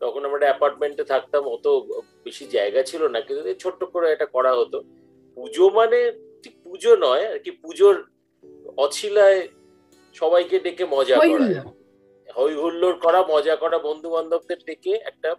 তখন 0.00 0.24
আমরা 0.24 0.46
অ্যাপার্টমেন্টে 0.46 1.04
থাকতাম 1.04 1.42
অত 1.46 1.66
বেশি 2.24 2.44
জায়গা 2.46 2.82
ছিল 2.82 3.02
না 3.08 3.20
কিন্তু 3.20 3.42
এই 3.48 3.54
ছোট্ট 3.54 3.80
করে 3.84 4.12
এটা 4.12 4.26
করা 4.26 4.52
হতো। 4.54 4.78
পুজো 5.36 5.64
মানে 5.70 5.98
ঠিক 6.42 6.54
পুজো 6.64 6.92
নয় 6.96 7.24
আর 7.26 7.38
কি 7.38 7.50
পুজোর 7.62 7.94
অছিলায় 8.76 9.40
সবাইকে 10.14 10.56
ডেকে 10.58 10.84
মজা 10.86 11.16
করা। 11.32 11.46
হই 12.28 12.52
হুল্লোড় 12.54 12.98
করা 13.00 13.20
মজা 13.30 13.54
করা 13.56 13.78
বন্ধু 13.78 14.08
বান্ধবদের 14.10 14.60
ডেকে 14.66 14.92
একটা 15.10 15.30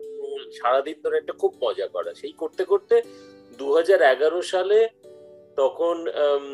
সারাদিন 0.51 0.97
ধরে 1.03 1.15
একটা 1.17 1.33
খুব 1.33 1.51
মজা 1.63 1.87
করা। 1.87 2.11
সেই 2.13 2.33
করতে 2.33 2.63
করতে 2.65 2.95
দু 3.59 3.67
হাজার 3.73 3.99
এগারো 4.13 4.39
সালে 4.43 4.79
তখন 5.57 5.95
উম, 6.23 6.45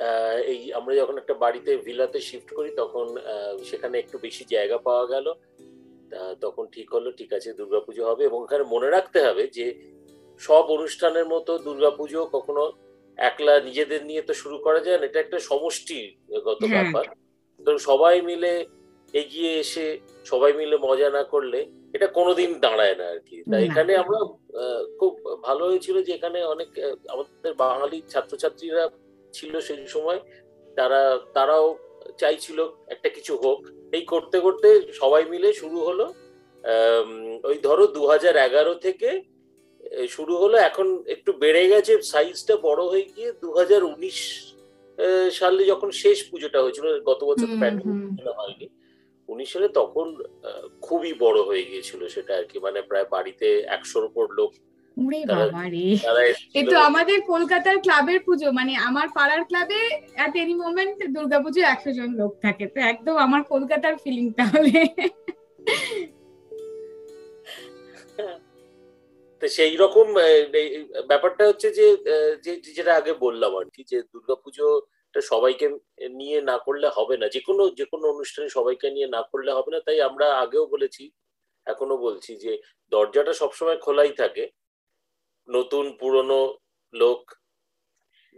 আহ, 0.00 0.36
এই 0.52 0.72
আমরা 0.72 0.92
যখন 0.94 1.16
একটা 1.18 1.34
বাড়িতে 1.34 1.70
ভিলাতে 1.86 2.18
শিফট 2.20 2.50
করি 2.54 2.70
তখন 2.76 3.06
আহ, 3.24 3.54
সেখানে 3.64 3.96
একটু 3.98 4.16
বেশি 4.18 4.44
জায়গা 4.50 4.78
পাওয়া 4.78 5.06
গেল। 5.06 5.26
তখন 6.40 6.64
ঠিক 6.72 6.88
হলো 6.92 7.08
ঠিক 7.12 7.30
আছে 7.32 7.50
দুর্গাপুজো 7.52 8.02
হবে 8.04 8.22
এবং 8.24 8.38
এখানে 8.44 8.64
মনে 8.64 8.88
রাখতে 8.90 9.18
হবে 9.22 9.44
যে 9.48 9.66
সব 10.38 10.64
অনুষ্ঠানের 10.70 11.26
মতো 11.28 11.52
দুর্গাপুজো 11.58 12.20
কখনো 12.32 12.64
একলা 13.18 13.54
নিজেদের 13.60 14.00
নিয়ে 14.04 14.22
তো 14.22 14.32
শুরু 14.34 14.56
করা 14.58 14.80
যায় 14.80 14.98
না। 14.98 15.04
এটা 15.06 15.20
একটা 15.20 15.38
সমষ্টিগত 15.38 16.60
হ্যাঁ। 16.62 16.74
ব্যাপার। 16.74 17.04
তো 17.60 17.72
সবাই 17.78 18.16
মিলে 18.22 18.52
এগিয়ে 19.14 19.52
এসে 19.58 19.86
সবাই 20.24 20.52
মিলে 20.52 20.76
মজা 20.76 21.08
না 21.10 21.22
করলে 21.22 21.58
এটা 21.92 22.06
কোনোদিন 22.06 22.50
দাঁড়ায় 22.60 22.94
না 22.94 23.04
আর 23.08 23.18
কি 23.18 23.36
তা 23.42 23.50
না। 23.50 23.56
এখানে 23.58 23.92
আমরা 23.96 24.18
খুব 24.98 25.12
ভালো 25.42 25.62
হয়েছিল 25.64 25.96
যে 26.02 26.12
এখানে 26.14 26.38
অনেক 26.44 26.68
আমাদের 27.08 27.52
বাঙালি 27.54 27.98
ছাত্রছাত্রীরা 28.08 28.84
ছিল 29.32 29.52
সেই 29.60 29.86
সময়। 29.86 30.20
তারা 30.76 31.00
তারাও 31.34 31.66
চাইছিল 32.18 32.58
একটা 32.86 33.08
কিছু 33.08 33.32
হোক। 33.36 33.60
এই 33.92 34.02
করতে 34.02 34.36
করতে 34.40 34.68
সবাই 34.92 35.24
মিলে 35.24 35.48
শুরু 35.52 35.78
হলো 35.80 36.06
ওই 37.44 37.56
ধরো 37.62 37.84
দু 37.86 38.02
এগারো 38.46 38.74
থেকে 38.74 39.08
শুরু 40.08 40.36
হলো। 40.36 40.56
এখন 40.58 41.02
একটু 41.06 41.32
বেড়ে 41.32 41.68
গেছে 41.68 42.02
সাইজটা 42.02 42.56
বড় 42.56 42.84
হয়ে 42.84 43.06
গিয়ে 43.16 43.32
দু 43.32 43.52
হাজার 43.52 43.84
উনিশ 43.84 44.18
সালে 45.32 45.64
যখন 45.64 45.90
শেষ 45.90 46.30
পুজোটা 46.30 46.62
হয়েছিল 46.62 47.00
গত 47.00 47.24
বছর 47.24 47.46
প্যান্ডেল 47.60 48.28
হয়নি 48.28 48.68
উনিশ 49.28 49.52
সালে 49.52 49.68
তখন 49.68 50.16
খুবই 50.80 51.12
বড় 51.18 51.42
হয়ে 51.42 51.62
গিয়েছিল 51.62 52.08
সেটা 52.08 52.36
আর 52.36 52.44
কি। 52.44 52.58
মানে 52.58 52.82
প্রায় 52.82 53.04
বাড়িতে 53.10 53.58
একশোর 53.68 54.04
উপর 54.04 54.28
লোক 54.32 54.50
ওরে 55.06 55.24
তারা- 55.26 55.52
বাবা 55.52 55.68
রে। 55.68 55.98
তারা 56.02 56.22
এ 56.24 56.30
এসেছিল। 56.30 56.70
তো 56.70 56.78
আমাদের 56.78 57.20
কলকাতার 57.26 57.80
ক্লাবের 57.80 58.20
পুজো 58.20 58.52
মানে 58.52 58.76
আমার 58.76 59.08
পাড়ার 59.14 59.44
ক্লাবে 59.44 59.88
অ্যাট 60.14 60.36
এনি 60.36 60.54
মোমেন্ট 60.54 61.06
দুর্গাপুজো 61.06 61.60
একশো 61.60 61.92
জন 61.92 62.10
লোক 62.14 62.32
থাকে। 62.42 62.66
তো 62.66 62.80
একদম 62.80 63.16
আমার 63.16 63.42
কলকাতার 63.42 63.96
ফিলিং 64.04 64.32
তাহলে। 64.32 64.80
তো 69.42 69.48
সেই 69.56 69.74
রকম 69.76 70.06
ব্যাপারটা 71.10 71.42
হচ্ছে 71.46 71.68
যে 71.76 71.86
যেটা 72.68 72.92
আগে 72.94 73.12
বললাম 73.24 73.52
আর 73.60 73.66
কি 73.74 73.82
যে 73.90 73.98
দুর্গাপুজোটা 74.12 75.20
সবাইকে 75.32 75.66
নিয়ে 76.18 76.38
না 76.40 76.56
করলে 76.66 76.88
হবে 76.96 77.14
না। 77.20 77.26
যে 77.34 77.40
কোনো 77.48 77.62
যে 77.78 77.84
কোনো 77.92 78.04
অনুষ্ঠানে 78.14 78.48
সবাইকে 78.48 78.86
নিয়ে 78.90 79.08
না 79.08 79.22
করলে 79.30 79.50
হবে 79.52 79.70
না। 79.74 79.80
তাই 79.86 79.98
আমরা 80.08 80.26
আগেও 80.42 80.64
বলেছি 80.66 81.04
এখনও 81.66 81.96
বলছি 81.98 82.32
যে 82.36 82.52
দরজাটা 82.92 83.32
সবসময় 83.32 83.78
খোলাই 83.78 84.12
থাকে। 84.14 84.44
নতুন 85.48 85.84
পুরনো 86.00 86.40
লোক 86.94 87.20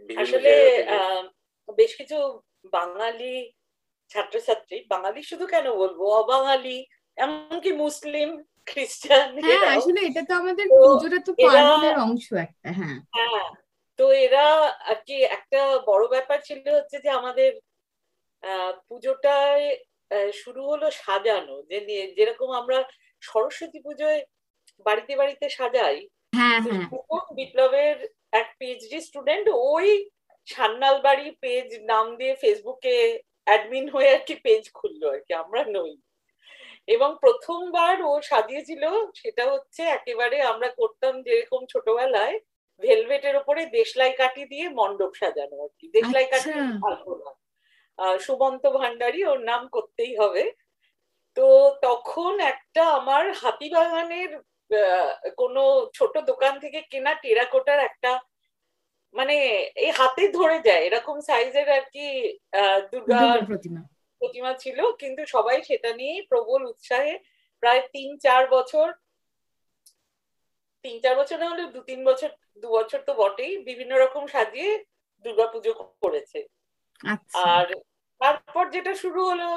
আসলে 0.09 0.51
আহ, 0.95 1.21
বেশ 1.69 1.91
কিছু 1.95 2.17
বাঙালি 2.73 3.33
ছাত্রছাত্রী 4.11 4.77
বাঙালি 4.89 5.21
শুধু 5.23 5.45
কেন 5.47 5.65
বলব 5.73 5.99
অবাঙালি 6.21 6.77
এমনকি 7.17 7.71
মুসলিম 7.83 8.29
খ্রিস্টান 8.67 9.29
হ্যাঁ 9.39 9.65
আসলে 9.75 9.99
এটা 10.09 10.21
তো 10.29 10.33
আমাদের 10.33 10.65
পুজোটা 10.77 11.19
তো 11.27 11.31
পার্বণের 11.43 11.95
অংশ 12.05 12.27
একটা 12.45 12.69
হ্যাঁ। 12.79 12.97
হ্যাঁ 13.15 13.47
তো 13.99 14.05
এরা 14.25 14.45
আর 14.89 14.97
কি 15.07 15.17
একটা 15.37 15.59
বড় 15.89 16.03
ব্যাপার 16.07 16.37
ছিল 16.47 16.59
হচ্ছে 16.77 16.97
যে 17.05 17.09
আমাদের 17.19 17.49
পুজোটায় 18.87 19.65
শুরু 20.33 20.61
হলো 20.65 20.87
সাজানো। 21.01 21.55
যে 21.69 21.77
যেরকম 22.17 22.49
আমরা 22.51 22.77
সরস্বতী 23.23 23.79
পুজোয় 23.79 24.19
বাড়িতে 24.85 25.13
বাড়িতে 25.15 25.45
সাজাই 25.49 25.97
হ্যাঁ 26.33 26.59
হ্যাঁ। 26.65 26.85
বিপ্লবের 27.37 27.95
এক 28.33 28.47
পিএইচডি 28.59 28.97
স্টুডেন্ট 29.01 29.45
ওই 29.69 29.87
সান্নাল 30.47 30.95
বাড়ি 31.01 31.27
পেজ 31.43 31.67
নাম 31.83 32.05
দিয়ে 32.17 32.33
ফেসবুকে 32.35 32.95
অ্যাডমিন 33.47 33.85
হয়ে 33.89 34.09
আর 34.15 34.21
কি 34.27 34.35
পেজ 34.45 34.63
খুললো 34.73 35.07
আর 35.09 35.21
কি 35.27 35.31
আমরা 35.43 35.61
নই। 35.69 35.91
এবং 36.91 37.09
প্রথমবার 37.23 37.95
ও 38.01 38.11
সাজিয়েছিল 38.21 38.83
সেটা 39.15 39.43
হচ্ছে 39.51 39.81
একেবারে 39.89 40.37
আমরা 40.51 40.69
করতাম 40.79 41.13
যেরকম 41.21 41.61
ছোটবেলায় 41.65 42.35
ভেলভেটের 42.81 43.35
ওপরে 43.35 43.61
দেশলাই 43.77 44.13
কাঠি 44.13 44.43
দিয়ে 44.45 44.65
মণ্ডপ 44.69 45.11
সাজানো 45.15 45.55
আর 45.63 45.71
কি। 45.79 45.85
দেশলাই 45.93 46.25
আচ্ছা। 46.27 46.53
আলপনা 46.87 47.29
সুমন্ত 48.19 48.63
ভান্ডারী 48.77 49.21
ওর 49.23 49.39
নাম 49.41 49.61
করতেই 49.67 50.13
হবে। 50.17 50.43
তো 51.37 51.45
তখন 51.81 52.33
একটা 52.51 52.83
আমার 52.97 53.23
হাতিবাগানের 53.41 54.31
আহ, 54.71 55.11
কোনো 55.37 55.61
ছোট 55.93 56.13
দোকান 56.21 56.53
থেকে 56.59 56.79
কেনা 56.91 57.13
টেরাকোটার 57.23 57.79
একটা 57.79 58.11
মানে 59.15 59.35
এই 59.77 59.91
হাতে 59.91 60.23
ধরে 60.31 60.57
যায় 60.59 60.83
এরকম 60.85 61.15
সাইজের 61.21 61.67
আর 61.69 61.83
কি 61.93 62.05
দুর্গা 62.91 63.19
প্রতিমা। 63.47 63.81
প্রতিমা 64.21 64.51
ছিল 64.63 64.79
কিন্তু 65.01 65.21
সবাই 65.35 65.57
সেটা 65.69 65.89
নিয়ে 65.99 66.15
প্রবল 66.31 66.61
উৎসাহে 66.71 67.13
প্রায় 67.63 67.81
তিন 67.93 68.09
চার 68.25 68.43
বছর 68.55 68.87
তিন 70.85 70.95
চার 71.03 71.15
বছর 71.15 71.37
না 71.41 71.47
হলে 71.51 71.63
দু 71.75 71.79
তিন 71.89 71.99
বছর 72.09 72.29
দু 72.63 72.67
বছর 72.77 72.99
তো 73.07 73.11
বটেই 73.21 73.53
বিভিন্ন 73.69 73.93
রকম 74.03 74.23
সাজিয়ে 74.27 74.71
দুর্গাপুজো 75.25 75.71
করেছে। 76.03 76.39
আচ্ছা। 77.03 77.39
আর 77.49 77.67
তারপর 78.21 78.63
যেটা 78.75 78.93
শুরু 79.03 79.21
হলো 79.29 79.49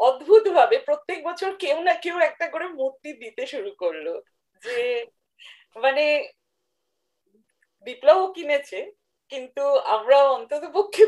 অদ্ভুত 0.00 0.44
ভাবে 0.58 0.76
প্রত্যেক 0.88 1.18
বছর 1.28 1.50
কেউ 1.62 1.78
না 1.88 1.94
কেউ 2.04 2.16
একটা 2.28 2.46
করে 2.52 2.66
মূর্তি 2.78 3.10
দিতে 3.22 3.42
শুরু 3.52 3.70
করল। 3.82 4.06
যে 4.62 4.76
মানে 5.76 6.04
বিপ্লবও 7.86 8.26
কিনেছে 8.36 8.78
কিন্তু 9.28 9.60
আমরা 9.78 10.24
অন্তত 10.24 10.64
পক্ষে 10.72 11.04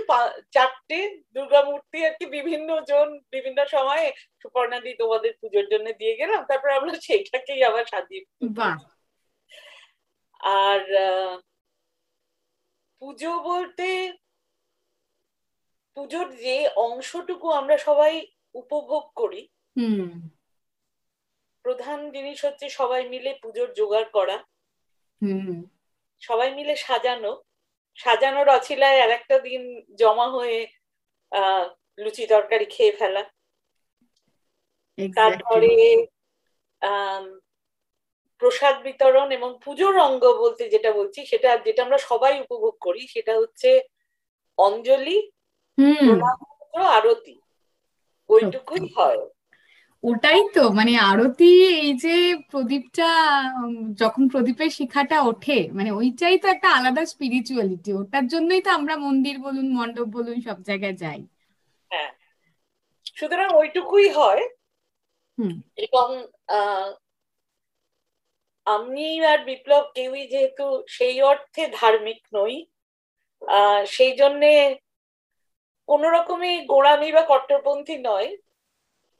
চারটে 0.50 0.98
দুর্গা 1.34 1.62
মূর্তি 1.62 2.06
আর 2.06 2.12
কি 2.18 2.26
বিভিন্ন 2.26 2.80
জন 2.80 3.20
বিভিন্ন 3.30 3.64
সময়ে 3.66 4.12
সুপর্ণাদি 4.42 4.94
তোমাদের 4.94 5.32
পুজোর 5.40 5.66
জন্য 5.70 5.92
দিয়ে 5.92 6.16
গেলাম 6.16 6.44
তারপর 6.44 6.68
আমরা 6.70 6.92
সেইটাকেই 7.00 7.64
আবার 7.64 7.84
সাজিয়ে 7.84 8.24
আর 10.40 10.80
পুজো 13.00 13.38
বলতে 13.42 14.12
পুজোর 15.94 16.36
যে 16.36 16.68
অংশটুকু 16.76 17.50
আমরা 17.50 17.78
সবাই 17.78 18.26
উপভোগ 18.54 19.10
করি 19.16 19.48
হুম। 19.76 20.28
প্রধান 21.64 22.10
জিনিস 22.10 22.44
হচ্ছে 22.44 22.68
সবাই 22.68 23.08
মিলে 23.08 23.38
পুজোর 23.42 23.72
জোগাড় 23.72 24.08
করা। 24.12 24.36
হুম। 25.22 25.64
সবাই 26.20 26.54
মিলে 26.54 26.76
সাজানো। 26.76 27.42
সাজানোর 27.98 28.48
অছিলায় 28.48 28.98
আর 29.02 29.10
একটা 29.10 29.36
দিন 29.38 29.62
জমা 29.98 30.26
হয়ে 30.28 30.58
আহ 31.32 31.64
লুচি 31.98 32.24
তরকারি 32.26 32.66
খেয়ে 32.70 32.92
ফেলা। 32.92 33.22
তারপরে 35.16 35.70
প্রসাদ 38.42 38.76
বিতরণ 38.82 39.28
এবং 39.32 39.50
পুজোর 39.64 39.94
অঙ্গ 39.98 40.24
বলতে 40.38 40.62
যেটা 40.70 40.90
বলছি 40.92 41.20
সেটা 41.26 41.48
যেটা 41.66 41.80
আমরা 41.82 41.98
সবাই 42.08 42.34
উপভোগ 42.40 42.74
করি 42.80 43.02
সেটা 43.08 43.32
হচ্ছে 43.38 43.68
অঞ্জলি 44.58 45.16
আরতি। 46.90 47.34
ওইটুকুই 48.30 48.84
হয়। 48.96 49.20
ওটাই 50.06 50.40
তো 50.54 50.62
মানে 50.78 50.92
আরতি 51.02 51.50
এই 51.78 51.92
যে 51.96 52.14
প্রদীপটা 52.50 53.08
যখন 53.98 54.22
প্রদীপের 54.28 54.70
শিখাটা 54.70 55.18
ওঠে 55.22 55.58
মানে 55.72 55.90
ওইটাই 55.92 56.36
তো 56.38 56.46
একটা 56.48 56.68
আলাদা 56.70 57.02
স্পিরিচুয়ালিটি 57.06 57.90
ওটার 57.92 58.24
জন্যই 58.26 58.60
তো 58.62 58.70
আমরা 58.70 58.94
মন্দির 59.06 59.36
বলুন 59.40 59.66
মণ্ডপ 59.78 60.06
বলুন 60.08 60.36
সব 60.40 60.58
জায়গায় 60.68 60.96
যাই। 61.02 61.20
হ্যাঁ 61.90 62.10
সুতরাং 63.16 63.48
ওইটুকুই 63.56 64.06
হয়। 64.10 64.42
হুম। 65.38 65.54
এবং 65.78 66.08
আমি 68.66 69.00
আর 69.24 69.38
বিপ্লব 69.46 69.84
কেউই 69.94 70.22
যেহেতু 70.32 70.64
সেই 70.88 71.16
অর্থে 71.22 71.62
ধার্মিক 71.78 72.20
নই 72.34 72.54
আহ, 73.42 73.80
সেই 73.96 74.12
জন্যে 74.20 74.50
কোন 75.88 76.02
রকমই 76.16 76.54
গোঁড়ামি 76.66 77.08
বা 77.12 77.22
কট্টরপন্থী 77.28 77.96
নয় 78.00 78.28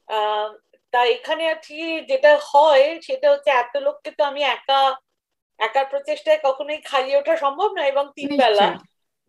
আহ, 0.07 0.47
তা 0.93 0.99
এখানে 1.05 1.43
আর 1.49 1.59
কি 1.65 1.79
যেটা 2.09 2.31
হয় 2.51 2.85
সেটা 3.01 3.27
হচ্ছে 3.31 3.49
এত 3.53 3.73
লোককে 3.77 4.09
তো 4.11 4.21
আমি 4.23 4.41
একা 4.47 4.79
একার 5.59 5.85
প্রচেষ্টায় 5.85 6.39
কখনোই 6.43 6.79
খাইয়ে 6.81 7.17
ওঠা 7.17 7.35
সম্ভব 7.37 7.69
নয় 7.77 7.89
এবং 7.89 8.05
তিন 8.15 8.29
বেলা। 8.37 8.67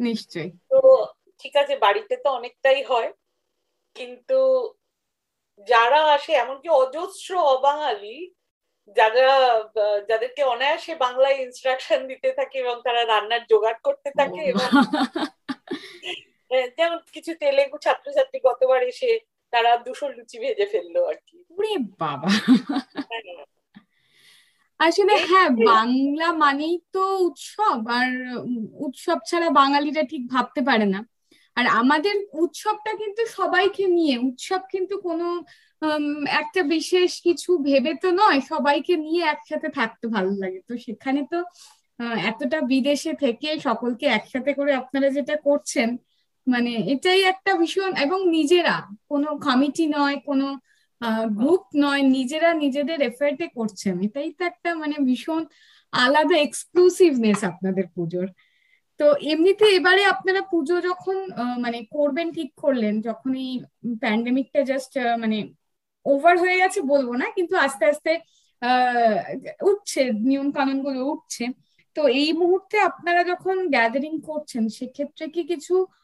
নিশ্চয়ই 0.01 0.51
তো 0.71 0.79
ঠিক 1.41 1.55
আছে 1.57 1.75
বাড়িতে 1.77 2.15
তো 2.17 2.29
অনেকটাই 2.31 2.81
হয়। 2.83 3.11
কিন্তু 3.97 4.39
যারা 5.69 6.01
আসে 6.07 6.33
এমনকি 6.33 6.69
অজস্র 6.83 7.31
অবাঙালি 7.55 8.17
যারা 8.97 9.29
যাদেরকে 10.09 10.43
অনায়াসে 10.45 10.93
বাংলায় 10.95 11.37
ইনস্ট্রাকশন 11.37 12.01
দিতে 12.07 12.29
থাকে 12.33 12.57
এবং 12.59 12.77
তারা 12.85 13.03
রান্নার 13.05 13.43
জোগাড় 13.47 13.81
করতে 13.85 14.11
থাকে 14.11 14.41
এবং 14.43 14.69
যেমন 16.79 16.99
কিছু 17.13 17.33
তেলেগু 17.35 17.77
ছাত্রছাত্রী 17.79 18.39
গতবার 18.45 18.81
এসে 18.83 19.11
তারা 19.53 19.71
দুশো 19.87 20.07
লুচি 20.09 20.37
ভেজে 20.43 20.67
ফেলল 20.73 20.97
আর 21.11 21.19
কি। 21.27 21.37
বাবা। 22.01 22.29
হ্যাঁ, 23.11 23.23
আসলে 24.81 25.15
হ্যাঁ 25.31 25.51
বাংলা 25.71 26.29
মানেই 26.35 26.77
তো 26.93 27.05
উৎসব 27.19 27.79
আর 27.89 28.09
উৎসব 28.77 29.19
ছাড়া 29.31 29.49
বাঙালিরা 29.51 30.03
ঠিক 30.03 30.23
ভাবতে 30.31 30.61
পারে 30.63 30.87
না। 30.87 31.01
আর 31.57 31.67
আমাদের 31.81 32.15
উৎসবটা 32.35 32.93
কিন্তু 32.97 33.23
সবাইকে 33.39 33.85
নিয়ে 33.89 34.15
উৎসব 34.19 34.61
কিন্তু 34.71 34.95
কোনো 34.99 35.27
একটা 36.41 36.61
বিশেষ 36.75 37.11
কিছু 37.23 37.51
ভেবে 37.59 37.93
তো 37.95 38.09
নয় 38.13 38.41
সবাইকে 38.49 38.95
নিয়ে 38.97 39.23
একসাথে 39.25 39.69
থাকতে 39.69 40.05
ভালো 40.09 40.31
লাগে। 40.33 40.61
তো 40.69 40.73
সেখানে 40.87 41.21
তো 41.33 41.39
এতটা 42.31 42.59
বিদেশে 42.63 43.13
থেকে 43.15 43.49
সকলকে 43.59 44.07
একসাথে 44.09 44.51
করে 44.53 44.73
আপনারা 44.75 45.09
যেটা 45.11 45.35
করছেন 45.45 45.89
মানে 46.49 46.73
এটাই 46.93 47.21
একটা 47.33 47.51
ভীষণ 47.61 47.91
এবং 48.05 48.19
নিজেরা 48.37 48.75
কোনো 49.11 49.29
কমিটি 49.47 49.85
নয় 49.97 50.17
কোনো 50.29 50.47
গ্রুপ 51.39 51.63
নয় 51.77 52.03
নিজেরা 52.17 52.51
নিজেদের 52.65 52.99
এফার্টে 53.03 53.47
করছেন। 53.57 53.95
এটাই 54.07 54.29
তো 54.33 54.43
একটা 54.51 54.71
মানে 54.83 54.97
ভীষণ 55.09 55.43
আলাদা 55.93 56.37
এক্সক্লুসিভনেস 56.41 57.41
আপনাদের 57.51 57.87
পুজোর। 57.95 58.27
তো 59.01 59.05
এমনিতে 59.33 59.67
এবারে 59.79 60.03
আপনারা 60.15 60.43
পুজো 60.53 60.77
যখন 60.89 61.17
মানে 61.65 61.79
করবেন 61.95 62.27
ঠিক 62.37 62.51
করলেন 62.63 62.95
যখন 63.09 63.31
এই 63.45 63.51
প্যান্ডেমিকটা 64.03 64.61
জাস্ট 64.71 64.93
মানে 65.23 65.39
ওভার 66.07 66.35
হয়ে 66.43 66.57
গেছে 66.63 66.81
বলব 66.93 67.09
না 67.21 67.27
কিন্তু 67.37 67.55
আস্তে 67.67 67.85
আস্তে 67.93 68.13
উঠছে 69.63 70.01
নিয়ম 70.29 70.49
কানুনগুলো 70.53 71.01
উঠছে। 71.13 71.45
তো 71.97 72.03
এই 72.21 72.31
মুহূর্তে 72.41 72.77
আপনারা 72.91 73.21
যখন 73.31 73.57
গ্যাদারিং 73.75 74.15
করছেন 74.29 74.63
সেক্ষেত্রে 74.79 75.25
কি 75.35 75.43
কিছু 75.53 75.75
আহ, 75.83 75.98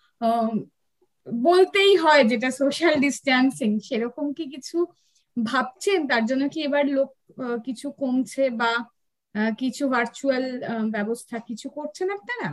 বলতেই 1.27 1.93
হয় 2.03 2.23
যেটা 2.31 2.49
সোশ্যাল 2.61 2.95
ডিস্ট্যান্সিং 3.05 3.71
সেরকম 3.89 4.27
কি 4.37 4.45
কিছু 4.55 4.77
ভাবছেন? 5.37 5.99
তার 6.11 6.25
জন্য 6.31 6.45
কি 6.55 6.59
এবার 6.69 6.85
লোক 6.97 7.11
কিছু 7.67 7.87
কমছে 8.01 8.45
বা 8.61 8.73
কিছু 9.61 9.83
ভার্চুয়াল 9.95 10.45
ব্যবস্থা 10.95 11.37
কিছু 11.49 11.67
করছেন 11.77 12.09
আপনারা? 12.19 12.49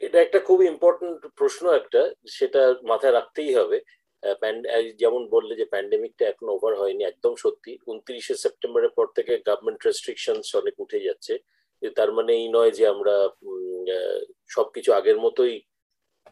এটা 0.00 0.18
একটা 0.22 0.38
খুব 0.48 0.58
ইম্পর্টেন্ট 0.72 1.18
প্রশ্ন 1.38 1.64
একটা, 1.80 2.00
সেটা 2.36 2.62
মাথায় 2.90 3.14
রাখতেই 3.18 3.52
হবে। 3.58 3.78
যেমন 5.02 5.22
বললে 5.34 5.52
যে 5.60 5.66
প্যান্ডেমিকটা 5.72 6.24
এখন 6.32 6.46
ওভার 6.54 6.72
হয়নি, 6.80 7.02
একদম 7.06 7.32
সত্যি। 7.44 7.72
উনত্রিশে 7.92 8.34
সেপ্টেম্বরের 8.44 8.92
পর 8.98 9.06
থেকে 9.16 9.32
গভর্নমেন্ট 9.48 9.80
রেস্ট্রিকশনস 9.88 10.48
অনেক 10.60 10.74
উঠে 10.84 11.06
যাচ্ছে। 11.06 11.34
তার 11.98 12.10
মানে 12.16 12.32
এই 12.40 12.46
নয় 12.56 12.72
যে 12.78 12.84
আমরা 12.94 13.14
সবকিছু 14.56 14.90
আগের 14.98 15.18
মতোই 15.24 15.54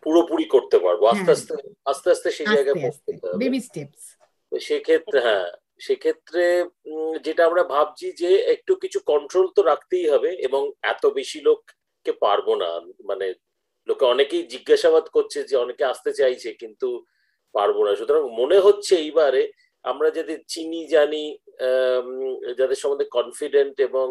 পুরোপুরি 0.03 0.45
করতে 0.45 0.77
পারব। 0.79 1.01
আস্তে 1.05 1.25
হ্যাঁ। 1.25 1.37
আস্তে 1.37 1.53
আস্তে 1.87 2.09
আস্তে 2.11 2.29
সেই 2.31 2.47
জায়গায় 2.47 2.75
আস্তে 2.75 2.89
আস্তে 2.89 3.11
পৌঁছতে 3.11 3.27
হবে। 3.27 3.41
বেবি 3.43 3.61
স্টেপস 3.61 4.03
সেক্ষেত্রে 4.53 5.19
হ্যাঁ 5.21 5.49
সেক্ষেত্রে 5.81 6.45
যেটা 7.23 7.43
আমরা 7.47 7.63
ভাবছি 7.65 8.07
যে 8.13 8.31
একটু 8.55 8.73
কিছু 8.77 8.99
কন্ট্রোল 9.07 9.47
তো 9.57 9.61
রাখতেই 9.63 10.07
হবে 10.09 10.31
এবং 10.39 10.63
এত 10.83 11.03
বেশি 11.07 11.39
লোককে 11.41 12.13
পারব 12.21 12.47
না। 12.55 12.71
মানে 13.05 13.27
লোকে 13.89 14.05
অনেকেই 14.05 14.43
জিজ্ঞাসাবাদ 14.45 15.05
করছে 15.09 15.39
যে 15.45 15.55
অনেকে 15.57 15.85
আসতে 15.85 16.11
চাইছে 16.13 16.51
কিন্তু 16.53 16.89
পারব 17.55 17.77
না। 17.85 17.91
সুতরাং 17.95 18.23
মনে 18.31 18.59
হচ্ছে 18.59 18.95
এইবারে 18.97 19.43
আমরা 19.85 20.09
যাদের 20.11 20.39
চিনি 20.49 20.81
জানি 20.87 21.25
যাদের 22.59 22.79
সম্বন্ধে 22.83 23.07
কনফিডেন্ট 23.09 23.77
এবং 23.81 24.07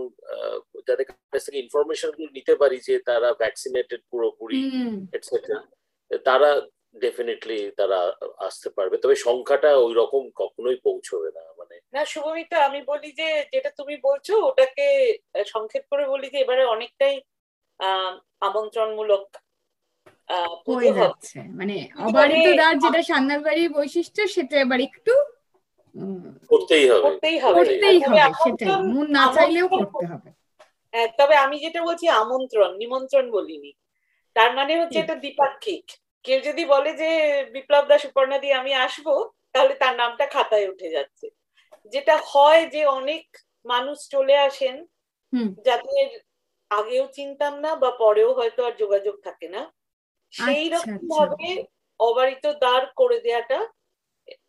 যাদের 0.88 1.06
কাছ 1.06 1.41
থেকে 1.45 1.58
ইনফরমেশনগুলো 1.60 2.30
নিতে 2.34 2.54
পারি 2.56 2.78
যে 2.80 2.95
তারা 3.00 3.30
ভ্যাকসিনেটেড 3.34 4.02
পুরোপুরি 4.12 4.60
এটসেট্রা 5.13 5.58
তারা 6.26 6.62
ডেফিনেটলি 7.00 7.72
তারা 7.78 8.13
আসতে 8.38 8.70
পারবে। 8.70 8.98
তবে 8.98 9.15
সংখ্যাটা 9.15 9.78
ওই 9.78 9.93
রকম 9.93 10.30
কখনোই 10.36 10.76
পৌঁছবে 10.76 11.30
না 11.36 11.54
মানে 11.58 11.80
না 11.93 12.06
শুভমিতা 12.06 12.65
আমি 12.65 12.82
বলি 12.82 13.12
যে 13.12 13.46
যেটা 13.54 13.70
তুমি 13.70 13.98
বলছো 14.04 14.46
ওটাকে 14.46 15.17
সংক্ষেপ 15.46 15.84
করে 15.89 16.08
বলি 16.08 16.30
যে 16.30 16.38
এবারে 16.38 16.65
অনেকটাই 16.65 17.22
আহ 17.80 18.17
আমন্ত্রণমূলক 18.39 19.38
আহ 20.28 20.72
হয়ে 20.72 20.93
যাচ্ছে। 20.93 21.39
মানে 21.39 21.88
অবারিত 22.06 22.48
মানে- 22.48 22.80
যেটা 22.80 23.04
সান্নাল 23.04 23.39
বাড়ির 23.43 23.70
বৈশিষ্ট্য 23.70 24.28
সেটা 24.28 24.60
এবার 24.60 24.80
একটু 24.80 25.13
করতেই 26.48 26.89
হবে। 26.89 27.02
করতেই 27.02 27.38
হবে। 27.39 27.54
করতেই 27.54 28.00
হবে 28.00 28.20
সেটাই। 28.43 28.82
মন 28.82 29.08
না 29.12 29.32
চাইলেও 29.36 29.67
করতে 29.67 30.06
হবে। 30.06 30.30
হ্যাঁ, 30.93 31.08
তবে 31.17 31.36
আমি 31.36 31.60
যেটা 31.60 31.84
বলছি 31.84 32.08
আমন্ত্রণ 32.08 32.78
নিমন্ত্রণ 32.78 33.32
বলিনি। 33.32 33.74
তার 34.38 34.54
মানে 34.56 34.73
হচ্ছে 34.80 35.00
এটা 35.00 35.15
দ্বিপাক্ষিক। 35.15 35.86
কেউ 36.23 36.39
যদি 36.41 36.65
বলে 36.65 36.93
যে 36.93 37.10
বিপ্লব 37.52 37.86
দাস 37.86 38.02
সুপর্ণা 38.02 38.38
দিয়ে 38.38 38.54
আমি 38.54 38.73
আসব 38.73 39.08
তাহলে 39.52 39.73
তার 39.73 39.95
নামটা 39.95 40.26
খাতায় 40.26 40.69
উঠে 40.69 40.89
যাচ্ছে। 40.89 41.30
যেটা 41.93 42.15
হয় 42.26 42.69
যে 42.69 42.86
অনেক 42.86 43.38
মানুষ 43.65 43.97
চলে 44.10 44.38
আসেন 44.38 44.86
যাদের 45.63 46.08
আগেও 46.69 47.08
চিনতাম 47.08 47.60
না 47.60 47.76
বা 47.76 47.91
পরেও 47.91 48.34
হয়তো 48.34 48.65
আর 48.65 48.71
যোগাযোগ 48.71 49.15
থাকে 49.23 49.47
না। 49.47 49.62
সেই 50.34 50.73
আচ্ছা, 50.73 50.91
রকম 50.91 50.95
আচ্ছা। 50.95 51.26
ভাবে 51.26 51.65
অবারিত 52.00 52.45
দ্বার 52.47 52.86
করে 52.95 53.19
দেওয়াটা 53.19 53.60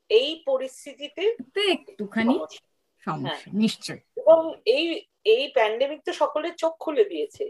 এই 0.08 0.42
পরিস্থিতিতে 0.46 1.24
একটুখানি 1.70 2.34
সমস্যা। 2.34 2.60
সমস্যা 3.04 3.52
নিশ্চয়ই। 3.52 4.00
এবং 4.16 4.54
এই 4.66 4.84
এই 5.24 5.48
প্যান্ডেমিক 5.48 6.00
তো 6.04 6.12
সকলের 6.12 6.54
চোখ 6.54 6.72
খুলে 6.80 7.04
দিয়েছে। 7.04 7.44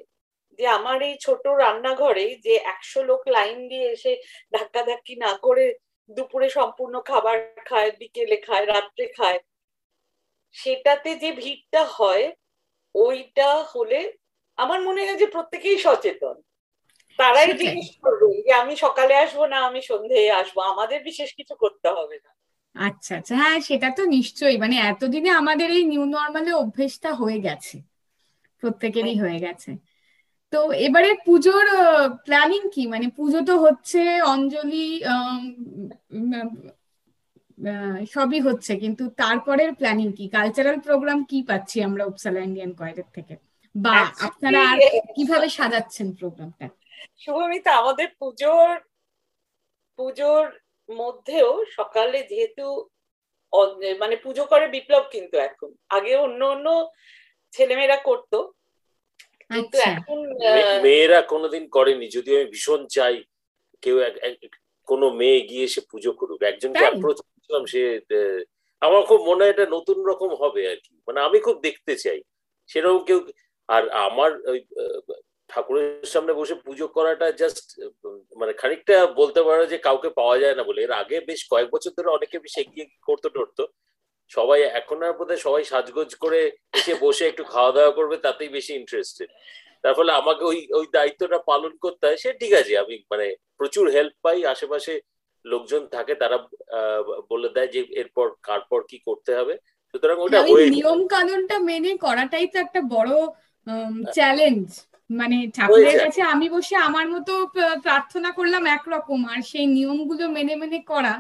যে 0.58 0.66
আমার 0.68 1.02
এই 1.02 1.16
ছোট 1.20 1.46
রান্নাঘরে 1.46 2.36
যে 2.36 2.54
একশো 2.56 3.02
লোক 3.02 3.28
লাইন 3.28 3.68
দিয়ে 3.68 3.86
এসে 3.90 4.12
ধাক্কাধাক্কি 4.52 5.16
না 5.16 5.32
করে 5.36 5.74
দুপুরে 6.10 6.48
সম্পূর্ণ 6.50 7.00
খাবার 7.00 7.36
খায় 7.64 7.90
বিকেলে 7.92 8.36
খায় 8.36 8.66
রাত্রে 8.66 9.06
খায় 9.06 9.38
সেটাতে 10.56 11.10
যে 11.16 11.32
ভিড়টা 11.32 11.84
হয় 11.84 12.32
ওইটা 12.94 13.62
হলে 13.64 14.12
আমার 14.58 14.80
মনে 14.82 15.00
হয় 15.04 15.16
যে 15.16 15.26
প্রত্যেকেই 15.26 15.78
সচেতন। 15.78 16.42
তারাই 17.18 17.46
জিজ্ঞেস 17.52 17.90
করবে 18.02 18.42
যে 18.42 18.52
আমি 18.52 18.76
সকালে 18.76 19.14
আসব 19.14 19.44
না 19.44 19.56
আমি 19.60 19.80
সন্ধ্যেয় 19.82 20.30
আসব? 20.32 20.60
আমাদের 20.60 21.02
বিশেষ 21.02 21.34
কিছু 21.34 21.54
করতে 21.54 21.88
হবে 21.88 22.16
না। 22.24 22.30
আচ্ছা 22.76 23.16
আচ্ছা। 23.16 23.34
হ্যাঁ 23.36 23.60
সেটা 23.60 23.90
তো 23.90 24.02
নিশ্চয়ই। 24.06 24.56
মানে 24.58 24.76
এতদিনে 24.76 25.30
আমাদের 25.30 25.70
এই 25.70 25.84
নিউ 25.84 26.04
নর্মালে 26.04 26.52
অভ্যেসটা 26.52 27.14
হয়ে 27.14 27.38
গেছে। 27.40 27.76
প্রত্যেকেরই 28.62 29.16
হয়ে 29.18 29.38
গেছে। 29.38 29.70
তো 30.52 30.58
এবারে 30.86 31.10
পুজোর 31.26 31.66
প্ল্যানিং 32.26 32.62
কি? 32.74 32.82
মানে 32.94 33.06
পুজো 33.18 33.38
তো 33.48 33.54
হচ্ছে 33.64 34.00
অঞ্জলি 34.32 34.86
সবই 38.14 38.40
হচ্ছে। 38.46 38.72
কিন্তু 38.84 39.04
তারপরের 39.22 39.70
প্ল্যানিং 39.80 40.08
কি? 40.18 40.24
কালচারাল 40.36 40.76
প্রোগ্রাম 40.86 41.18
কি 41.30 41.38
পাচ্ছি 41.50 41.76
আমরা 41.88 42.02
উপসালা 42.10 42.40
ইন্ডিয়ান 42.48 42.72
কোয়ারের 42.78 43.08
থেকে? 43.16 43.34
বা 43.74 43.96
আপনারা 44.28 44.60
আর 44.70 44.78
কীভাবে 45.16 45.48
সাজাচ্ছেন 45.58 46.06
প্রোগ্রামটা 46.18 46.66
শুভমিতা 47.22 47.70
আমাদের 47.80 48.08
পুজোর 48.20 48.72
পুজোর 49.98 50.44
মধ্যেও 50.88 51.50
সকালে 51.78 52.18
যেহেতু 52.30 52.66
মানে 54.02 54.14
পুজো 54.24 54.44
করে 54.52 54.66
বিপ্লব 54.74 55.04
কিন্তু 55.14 55.36
এখন। 55.48 55.70
আগে 55.96 56.12
অন্য 56.26 56.40
অন্য 56.54 56.66
ছেলেমেয়েরা 57.52 57.98
করতো 58.08 58.38
কিন্তু 59.50 59.76
আচ্ছা। 59.78 59.90
এখন 59.92 60.18
মেয়েরা 60.84 61.18
কোনোদিন 61.32 61.64
করেনি। 61.76 62.06
যদিও 62.16 62.36
আমি 62.38 62.48
ভীষণ 62.54 62.80
চাই 62.96 63.14
কেউ 63.82 63.96
কোনো 64.88 65.06
মেয়ে 65.20 65.40
গিয়ে 65.40 65.66
সে 65.68 65.80
পুজো 65.90 66.10
করুক। 66.12 66.40
একজনকে 66.42 66.84
অ্যাপ্রোচ 66.84 67.18
করছিলাম 67.26 67.62
সে 67.72 67.82
আমার 68.82 69.02
খুব 69.02 69.20
মনে 69.20 69.42
হয় 69.42 69.52
এটা 69.52 69.64
নতুন 69.76 69.98
রকম 70.10 70.30
হবে 70.42 70.62
আর 70.72 70.78
কি। 70.84 70.92
মানে 71.08 71.18
আমি 71.20 71.38
খুব 71.38 71.56
দেখতে 71.60 71.92
চাই। 71.96 72.18
সেরকম 72.70 73.00
কেউ 73.08 73.18
আর 73.68 73.82
আমার 74.06 74.30
ওই 74.52 74.58
ঠাকুরের 75.50 75.88
সামনে 76.04 76.32
বসে 76.32 76.54
পুজো 76.66 76.86
করাটা 76.96 77.26
জাস্ট 77.40 77.58
মানে 78.36 78.52
খানিকটা 78.52 78.96
বলতে 79.20 79.40
পারো 79.42 79.62
যে 79.66 79.76
কাউকে 79.78 80.08
পাওয়া 80.10 80.36
যায় 80.38 80.56
না 80.58 80.62
বলে। 80.62 80.80
এর 80.82 80.92
আগে 80.92 81.16
বেশ 81.20 81.40
কয়েক 81.50 81.68
বছর 81.74 81.90
ধরে 81.96 82.08
অনেকে 82.10 82.36
বেশ 82.38 82.54
এগিয়ে 82.58 82.86
করতো 83.08 83.28
টরতো 83.28 83.64
সবাই 84.30 84.60
এখন 84.80 84.98
আর 85.02 85.12
বোধহয় 85.18 85.40
সবাই 85.46 85.64
সাজগোজ 85.64 86.10
করে 86.14 86.40
এসে 86.74 86.94
বসে 87.00 87.24
একটু 87.26 87.42
খাওয়া 87.44 87.72
দাওয়া 87.72 87.92
করবে 87.92 88.16
তাতেই 88.16 88.50
বেশি 88.56 88.72
ইন্টারেস্টেড 88.74 89.30
তার 89.82 89.94
ফলে 89.94 90.12
আমাকে 90.12 90.42
ওই 90.44 90.58
ওই 90.70 90.86
দায়িত্বটা 90.92 91.38
পালন 91.50 91.72
করতে 91.80 92.04
হয় 92.06 92.16
সে 92.16 92.30
ঠিক 92.32 92.52
আছে 92.52 92.72
আমি 92.78 92.96
মানে 93.10 93.26
প্রচুর 93.60 93.86
হেল্প 93.90 94.14
পাই 94.22 94.38
আশেপাশে 94.44 94.92
লোকজন 95.44 95.82
থাকে 95.86 96.14
তারা 96.14 96.38
বলে 97.30 97.48
দেয় 97.48 97.70
যে 97.74 97.80
এরপর 97.92 98.26
কারপর 98.42 98.80
কি 98.90 98.98
করতে 99.06 99.30
হবে। 99.38 99.54
সুতরাং 99.94 100.16
ওটা 100.20 100.38
ওই 100.46 100.64
নিয়ম 100.70 101.00
কানুনটা 101.06 101.56
মেনে 101.70 101.92
করাটাই 101.96 102.46
তো 102.46 102.56
একটা 102.58 102.80
বড় 102.90 103.12
চ্যালেঞ্জ 104.12 104.66
মানে 105.10 105.36
ঠাকুরের 105.56 105.96
কাছে 105.98 106.20
আমি 106.34 106.46
বসে 106.48 106.74
আমার 106.88 107.06
মতো 107.08 107.32
প্রার্থনা 107.82 108.30
করলাম 108.30 108.64
একরকম 108.66 109.20
আর 109.28 109.40
সেই 109.42 109.66
নিয়মগুলো 109.66 110.24
মেনে 110.28 110.54
মেনে 110.56 110.80
করা 110.92 111.14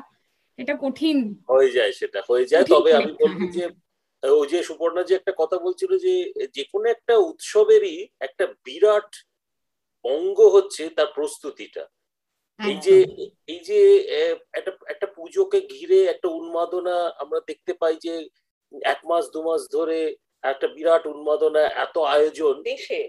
এটা 0.58 0.74
কঠিন। 0.82 1.18
হয়ে 1.50 1.70
যায় 1.70 1.92
সেটা 1.92 2.20
হয়ে 2.28 2.46
যায়। 2.46 2.64
কঠিন 2.64 2.74
তবে 2.74 2.90
আমি 2.94 3.12
বলব 3.12 3.38
হ্যাঁ। 3.38 3.50
যে 3.50 3.64
ওই 4.22 4.46
যে 4.48 4.62
সুপর্ণা 4.62 5.02
যে 5.02 5.14
একটা 5.14 5.32
কথা 5.38 5.56
বলছিল 5.58 5.92
যে 5.98 6.14
যে 6.54 6.62
কোনো 6.72 6.86
একটা 6.88 7.14
উৎসবেরই 7.20 8.08
একটা 8.20 8.44
বিরাট 8.64 9.10
অঙ্গ 10.04 10.38
হচ্ছে 10.46 10.90
তার 10.90 11.06
প্রস্তুতিটা। 11.14 11.84
এই 12.60 12.76
যে 12.76 12.96
এই 13.46 13.60
যে 13.60 13.80
একটা 14.52 14.72
একটা 14.86 15.06
পুজোকে 15.06 15.60
ঘিরে 15.60 16.04
একটা 16.04 16.28
উন্মাদনা 16.28 16.96
আমরা 17.18 17.40
দেখতে 17.46 17.72
পাই 17.74 17.96
যে 17.96 18.14
এক 18.82 19.00
মাস 19.04 19.24
দু 19.32 19.40
মাস 19.42 19.62
ধরে 19.72 19.98
একটা 20.42 20.66
বিরাট 20.68 21.06
উন্মাদনা 21.06 21.62
এত 21.76 21.98
আয়োজন। 22.08 22.54
দেশে। 22.62 23.00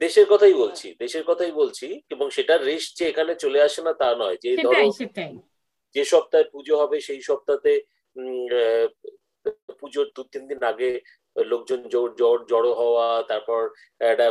দেশের 0.00 0.26
কথাই 0.30 0.54
বলছি 0.54 0.94
দেশের 0.98 1.24
কথাই 1.26 1.52
বলছি 1.52 2.00
এবং 2.10 2.26
সেটার 2.30 2.64
রেশ 2.64 2.84
যে 2.98 3.04
এখানে 3.08 3.34
চলে 3.34 3.60
আসে 3.62 3.82
না 3.82 3.92
তা 3.92 4.08
নয়। 4.18 4.36
যে 4.42 4.50
ধরো 4.56 4.72
সেটাই 4.72 4.92
সেটাই। 4.92 5.32
যে 5.94 6.02
সপ্তাহে 6.04 6.44
পুজো 6.52 6.74
হবে 6.76 6.96
সেই 7.00 7.20
সপ্তাহে 7.22 7.74
পুজোর 9.80 10.06
দু 10.14 10.22
তিন 10.32 10.42
দিন 10.46 10.60
আগে 10.64 10.90
লোকজন 11.36 11.80
জোর 11.88 12.08
জোর 12.18 12.38
জড়ো 12.48 12.72
হওয়া 12.74 13.06
তারপর 13.22 13.60
একটা 14.04 14.26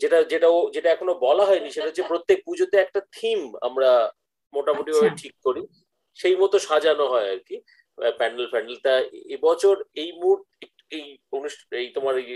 যেটা 0.00 0.18
যেটা 0.32 0.48
ও- 0.50 0.70
যেটা 0.74 0.88
এখনও 0.90 1.14
বলা 1.26 1.44
হয়নি 1.44 1.68
সেটা 1.70 1.88
হচ্ছে 1.88 2.08
প্রত্যেক 2.10 2.38
পুজোতে 2.46 2.76
একটা 2.80 3.00
থিম 3.12 3.38
আমরা 3.62 3.90
মোটামুটি 4.54 4.90
ভাবে 4.90 5.08
আচ্ছা। 5.08 5.20
ঠিক 5.22 5.34
করি। 5.44 5.62
সেই 6.18 6.36
মতো 6.36 6.56
সাজানো 6.68 7.04
হয় 7.06 7.28
আর 7.30 7.40
কি। 7.40 7.56
প্যান্ডেল 8.18 8.46
ফ্যান্ডেলটা 8.52 8.92
এবছর 9.34 9.74
এই 9.94 10.10
মুহূর্ত 10.12 10.46
এই 10.90 11.06
অনুষ্ঠান 11.32 11.68
এই 11.80 11.88
তোমার 11.96 12.14
এই 12.22 12.28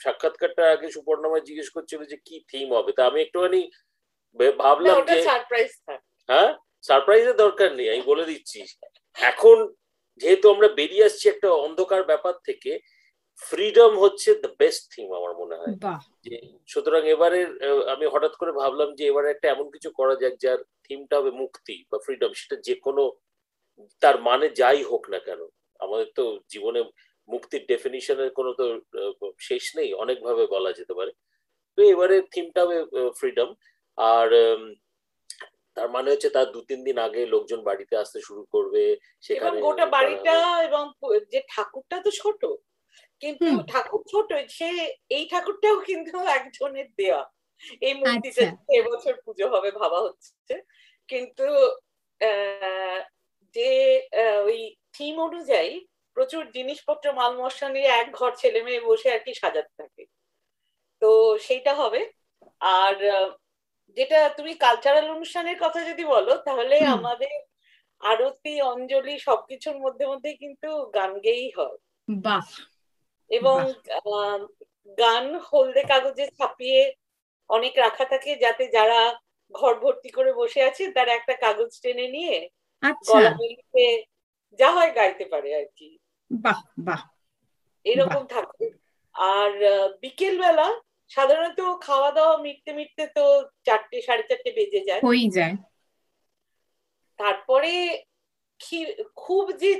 সাক্ষাৎকারটা 0.00 0.64
আগে 0.70 0.86
সুপর্ণাময় 0.90 1.44
জিজ্ঞেস 1.48 1.68
করছিল 1.70 2.00
যে 2.04 2.16
কি 2.26 2.36
থিম 2.50 2.68
হবে? 2.76 2.90
তা 2.92 3.02
আমি 3.06 3.18
একটুখানি 3.20 3.60
ভাবলাম 4.60 4.96
যে 5.08 5.16
সারপ্রাইজ 5.22 5.70
হ্যাঁ? 6.28 6.50
সারপ্রাইজের 6.84 7.36
দরকার 7.44 7.68
নেই 7.78 7.88
আমি 7.92 8.02
বলে 8.10 8.24
দিচ্ছি। 8.30 8.58
এখন 9.16 9.56
যেহেতু 10.20 10.46
আমরা 10.54 10.68
বেরিয়ে 10.78 11.06
আসছি 11.08 11.24
একটা 11.28 11.48
অন্ধকার 11.66 12.02
ব্যাপার 12.10 12.34
থেকে 12.48 12.72
ফ্রিডম 13.42 13.92
হচ্ছে 14.02 14.30
দ্য 14.42 14.50
বেস্ট 14.60 14.82
থিম 14.92 15.08
আমার 15.18 15.32
মনে 15.40 15.56
হয়। 15.60 15.74
যে 16.26 16.34
সুতরাং 16.72 17.02
এবারে 17.14 17.40
আমি 17.94 18.04
হঠাৎ 18.12 18.34
করে 18.40 18.52
ভাবলাম 18.60 18.88
যে 18.98 19.04
এবারে 19.10 19.28
একটা 19.30 19.46
এমন 19.54 19.66
কিছু 19.74 19.88
করা 19.98 20.14
যাক 20.22 20.34
যার 20.44 20.60
থিমটা 20.84 21.14
হবে 21.18 21.32
মুক্তি 21.42 21.76
বা 21.90 21.98
ফ্রিডম 22.04 22.30
সেটা 22.40 22.56
যে 22.66 22.74
কোনো 22.86 23.02
তার 24.02 24.16
মানে 24.28 24.46
যাই 24.60 24.80
হোক 24.90 25.02
না 25.12 25.18
কেন। 25.26 25.40
আমাদের 25.80 26.08
তো 26.18 26.24
জীবনে 26.52 26.80
মুক্তির 27.28 27.62
ডেফিনিশনের 27.72 28.30
কোনো 28.38 28.50
তো 28.58 28.64
শেষ 29.48 29.64
নেই 29.78 29.90
অনেকভাবে 30.02 30.44
বলা 30.54 30.70
যেতে 30.78 30.94
পারে। 30.98 31.12
তো 31.78 31.80
এবারে 31.92 32.16
থিমটা 32.32 32.60
হবে 32.64 32.78
ফ্রিডম 33.18 33.48
আর 33.98 34.28
তার 35.76 35.88
মানে 35.94 36.08
হচ্ছে 36.10 36.28
তার 36.30 36.46
দু 36.52 36.60
তিন 36.68 36.80
দিন 36.84 36.96
আগে 37.06 37.20
লোকজন 37.26 37.60
বাড়িতে 37.64 37.94
আসতে 37.96 38.18
শুরু 38.20 38.42
করবে 38.54 38.82
সেখানে 39.24 39.58
গোটা 39.60 39.86
বাড়িটা 39.86 40.34
এবং 40.66 40.84
যে 41.32 41.40
ঠাকুরটা 41.48 41.96
তো 42.00 42.10
ছোট 42.20 42.40
কিন্তু 43.22 43.46
ঠাকুর 43.68 44.02
ছোট 44.12 44.28
সে 44.48 44.68
এই 45.08 45.24
ঠাকুরটাও 45.32 45.76
কিন্তু 45.88 46.16
একজনের 46.36 46.88
দেওয়া 46.98 47.22
এই 47.82 47.94
মূর্তিটা 47.94 48.42
আচ্ছা। 48.44 48.72
এবছর 48.78 49.14
পুজো 49.24 49.46
হবে 49.48 49.70
ভাবা 49.80 49.98
হচ্ছে। 50.00 50.54
কিন্তু 51.08 51.46
আহ, 52.20 52.98
যে 53.56 53.70
আহ, 54.14 54.38
ওই 54.44 54.58
থিম 54.94 55.14
অনুযায়ী 55.20 55.72
প্রচুর 56.16 56.42
জিনিসপত্র 56.50 57.06
মাল 57.12 57.32
মশলা 57.36 57.68
নিয়ে 57.68 57.90
এক 57.92 58.08
ঘর 58.14 58.30
ছেলে 58.36 58.60
মেয়ে 58.62 58.86
বসে 58.86 59.08
আর 59.12 59.20
কি 59.24 59.32
সাজাতে 59.34 59.72
থাকে। 59.80 60.02
তো 61.02 61.10
সেইটা 61.38 61.72
হবে। 61.74 62.00
আর 62.78 62.94
যেটা 63.96 64.28
তুমি 64.28 64.54
কালচারাল 64.54 65.10
অনুষ্ঠানের 65.10 65.56
কথা 65.60 65.80
যদি 65.84 66.04
বলো 66.04 66.36
তাহলে 66.36 66.84
আমাদের 66.86 67.34
আরতি 68.00 68.60
অঞ্জলি 68.62 69.18
সবকিছুর 69.18 69.78
মধ্যে 69.78 70.06
মধ্যে 70.06 70.34
কিন্তু 70.34 70.90
গান 70.94 71.18
গেয়েই 71.18 71.50
হয়। 71.50 71.76
বাহ। 72.10 72.46
এবং 73.30 73.72
গান 74.98 75.36
হলদে 75.36 75.82
কাগজে 75.82 76.26
ছাপিয়ে 76.26 76.94
অনেক 77.48 77.72
রাখা 77.78 78.04
থাকে 78.04 78.36
যাতে 78.36 78.68
যারা 78.68 79.20
ঘর 79.54 79.74
ভর্তি 79.74 80.08
করে 80.08 80.32
বসে 80.32 80.62
আছে 80.62 80.92
তারা 80.92 81.12
একটা 81.12 81.34
কাগজ 81.36 81.80
টেনে 81.82 82.08
নিয়ে 82.08 82.48
আচ্ছা। 82.82 83.12
গলা 83.12 83.30
মিলিয়ে 83.30 84.04
যা 84.58 84.70
হয় 84.70 84.92
গাইতে 84.94 85.24
পারে 85.24 85.54
আর 85.56 85.64
কি। 85.76 85.98
বাহ 86.32 86.60
বাহ। 86.78 87.02
এরকম 87.84 88.26
থাকে। 88.26 88.66
আর 89.14 89.50
বিকেল 90.00 90.38
বেলা 90.38 90.68
সাধারণত 91.10 91.60
খাওয়া 91.80 92.10
দাওয়া 92.10 92.34
মিটতে 92.36 92.70
মিটতে 92.72 93.04
তো 93.06 93.24
চারটে 93.64 93.96
সাড়ে 94.02 94.22
চারটে 94.22 94.50
বেজে 94.52 94.80
যায়। 94.80 95.00
হয়েই 95.00 95.28
যায়। 95.30 95.54
তারপরে 97.18 97.72
খুব 99.16 99.44
যে 99.52 99.70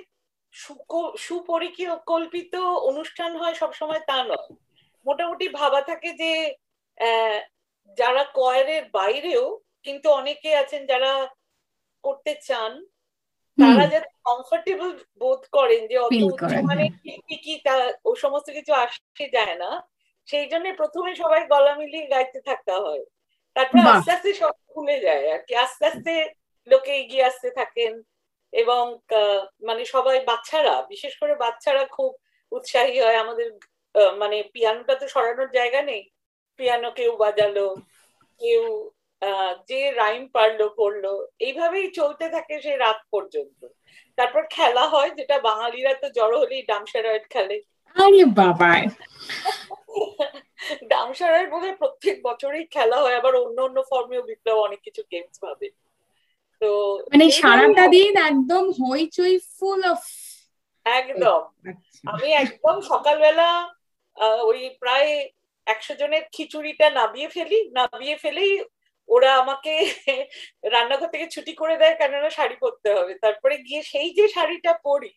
সুপরিকল্পিত 1.18 2.54
অনুষ্ঠান 2.90 3.30
হয় 3.36 3.54
সবসময় 3.54 4.02
তা 4.06 4.18
নয়। 4.24 4.48
মোটামুটি 5.06 5.46
ভাবা 5.48 5.80
থাকে 5.80 6.10
যে 6.12 6.32
যারা 7.98 8.22
কয়ারের 8.34 8.84
বাইরেও 8.92 9.44
কিন্তু 9.82 10.06
অনেকে 10.10 10.50
আছেন 10.56 10.82
যারা 10.86 11.12
করতে 12.04 12.32
চান 12.48 12.72
তারা 13.58 13.84
যাতে 13.86 14.08
কমফোর্টেবল 14.24 14.90
বোধ 15.20 15.42
করেন 15.52 15.80
যে 15.86 15.96
অত 15.98 16.22
মানে 16.62 16.84
হ্যাঁ। 17.02 17.18
কি 17.26 17.36
কি 17.36 17.54
তা 17.64 17.74
ও 18.04 18.10
সমস্ত 18.14 18.48
কিছু 18.50 18.72
আসতে 18.74 19.24
যায় 19.28 19.56
না। 19.58 19.70
সেই 20.30 20.46
জন্য 20.52 20.66
প্রথমে 20.80 21.12
সবাই 21.22 21.42
গলা 21.52 21.72
মিলিয়ে 21.80 22.10
গাইতে 22.12 22.38
থাকতে 22.48 22.74
হয়। 22.84 23.02
তারপরে 23.56 23.80
আস্তে 23.92 24.10
আস্তে 24.16 24.30
সব 24.42 24.54
খুলে 24.72 24.96
যায় 25.06 25.24
আর 25.34 25.40
কি। 25.46 25.52
আস্তে 25.64 25.84
আস্তে 25.90 26.12
লোকে 26.68 26.92
এগিয়ে 27.02 27.26
আসতে 27.30 27.48
থাকেন 27.58 27.92
এবং 28.52 28.82
মানে 29.68 29.82
সবাই 29.94 30.18
বাচ্চারা 30.30 30.74
বিশেষ 30.92 31.12
করে 31.20 31.34
বাচ্চারা 31.44 31.84
খুব 31.96 32.10
উৎসাহী 32.52 32.96
হয়। 33.04 33.18
আমাদের 33.24 33.48
মানে 34.22 34.36
পিয়ানোটা 34.54 34.94
তো 35.00 35.06
সরানোর 35.14 35.50
জায়গা 35.58 35.80
নেই। 35.90 36.02
পিয়ানো 36.58 36.88
কেউ 36.98 37.12
বাজালো 37.24 37.66
কেউ 38.40 38.62
যে 39.70 39.80
রাইম 40.00 40.24
পারল 40.36 40.60
করল 40.80 41.04
এইভাবেই 41.46 41.88
চলতে 41.98 42.26
থাকে 42.34 42.54
সেই 42.64 42.78
রাত 42.84 42.98
পর্যন্ত। 43.12 43.60
তারপর 44.18 44.42
খেলা 44.56 44.84
হয় 44.94 45.10
যেটা 45.18 45.36
বাঙালিরা 45.48 45.92
তো 46.02 46.06
জড়ো 46.18 46.36
হলেই 46.42 46.62
ডামসারয়েড 46.70 47.24
খেলে। 47.34 47.56
আরে 47.96 48.22
বাবা 48.40 48.70
ডামসারয়েড 50.92 51.46
বোধহয় 51.52 51.76
প্রত্যেক 51.76 52.16
বছরই 52.22 52.64
খেলা 52.74 52.98
হয় 53.02 53.16
আবার 53.16 53.34
অন্য 53.44 53.58
অন্য 53.62 53.78
ফর্মেও 53.90 54.22
বিপ্লব 54.22 54.56
অনেক 54.58 54.80
কিছু 54.86 55.02
গেমস 55.12 55.36
ভাবে 55.44 55.68
তো 56.62 56.70
মানে 57.12 57.26
সারাটা 57.40 57.84
দিন 57.86 58.14
একদম 58.30 58.64
হইচই 58.80 59.34
ফুল 59.56 59.80
অফ 59.92 60.02
একদম। 60.86 61.40
আমি 62.04 62.28
একদম 62.42 62.76
সকালবেলা 62.82 63.48
ওই 64.42 64.60
প্রায় 64.80 65.10
একশো 65.66 65.94
জনের 65.94 66.24
খিচুড়িটা 66.32 66.86
নাবিয়ে 66.90 67.28
ফেলি 67.28 67.58
নাবিয়ে 67.72 68.16
ফেলেই 68.16 68.52
ওরা 69.08 69.30
আমাকে 69.36 69.72
রান্নাঘর 70.74 71.12
থেকে 71.14 71.26
ছুটি 71.30 71.52
করে 71.52 71.74
দেয় 71.76 71.94
কেননা 71.98 72.30
শাড়ি 72.30 72.56
পরতে 72.60 72.88
হবে। 72.96 73.12
তারপরে 73.24 73.54
গিয়ে 73.58 73.82
সেই 73.82 74.08
যে 74.18 74.24
শাড়িটা 74.28 74.72
পরি 74.84 75.10